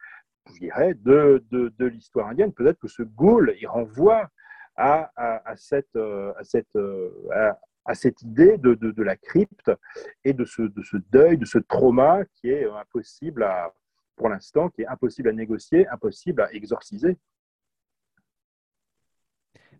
[0.47, 2.53] je dirais, de, de, l'histoire indienne.
[2.53, 4.29] Peut-être que ce ghoul, il renvoie
[4.75, 6.77] à, à, cette, à, cette,
[7.85, 9.71] à, cette idée de, de, la crypte
[10.23, 13.73] et de ce, de ce deuil, de ce trauma qui est impossible à,
[14.15, 17.17] pour l'instant, qui est impossible à négocier, impossible à exorciser.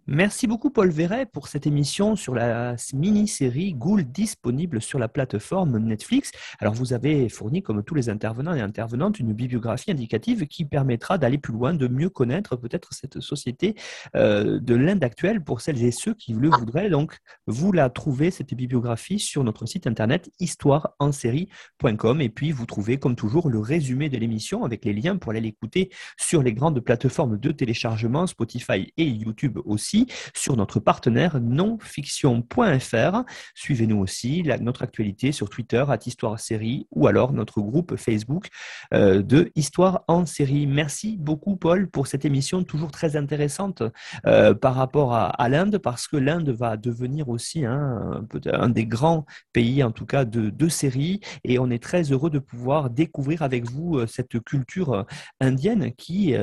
[0.06, 5.78] Merci beaucoup Paul Verret pour cette émission sur la mini-série Ghoul disponible sur la plateforme
[5.78, 6.32] Netflix.
[6.60, 11.18] Alors vous avez fourni, comme tous les intervenants et intervenantes, une bibliographie indicative qui permettra
[11.18, 13.76] d'aller plus loin, de mieux connaître peut-être cette société
[14.18, 16.89] euh, de l'Inde actuelle pour celles et ceux qui le voudraient.
[16.89, 22.97] Donc vous la trouvez, cette bibliographie, sur notre site internet histoireensérie.com et puis vous trouvez
[22.97, 26.82] comme toujours le résumé de l'émission avec les liens pour aller l'écouter sur les grandes
[26.82, 29.92] plateformes de téléchargement, Spotify et YouTube aussi
[30.35, 33.23] sur notre partenaire nonfiction.fr.
[33.55, 38.47] Suivez-nous aussi notre actualité sur Twitter à Histoire Série ou alors notre groupe Facebook
[38.93, 40.67] euh, de Histoire en série.
[40.67, 43.83] Merci beaucoup Paul pour cette émission toujours très intéressante
[44.25, 49.25] euh, par rapport à, l'Inde parce que l'Inde va devenir aussi un, un des grands
[49.51, 53.69] pays en tout cas de, séries et on est très heureux de pouvoir découvrir avec
[53.69, 55.05] vous euh, cette culture
[55.41, 56.33] indienne qui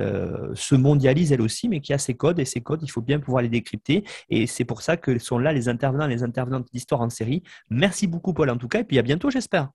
[0.54, 3.18] se mondialise elle aussi mais qui a ses codes et ces codes il faut bien
[3.18, 4.04] pouvoir les décrypter.
[4.28, 7.42] Et c'est pour ça que sont là les intervenants les intervenantes d'histoire en série.
[7.70, 8.80] Merci beaucoup, Paul, en tout cas.
[8.80, 9.70] Et puis à bientôt, j'espère.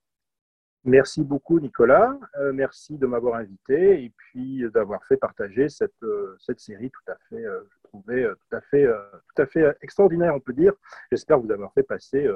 [0.86, 2.16] Merci beaucoup, Nicolas.
[2.38, 7.10] Euh, merci de m'avoir invité et puis d'avoir fait partager cette, euh, cette série tout
[7.10, 10.74] à fait, euh, je trouvais tout à fait, tout à fait extraordinaire, on peut dire.
[11.10, 12.28] J'espère vous avoir fait passer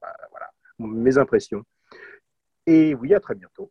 [0.00, 0.12] bah,
[0.80, 1.62] mes impressions.
[2.66, 3.70] Et oui, à très bientôt.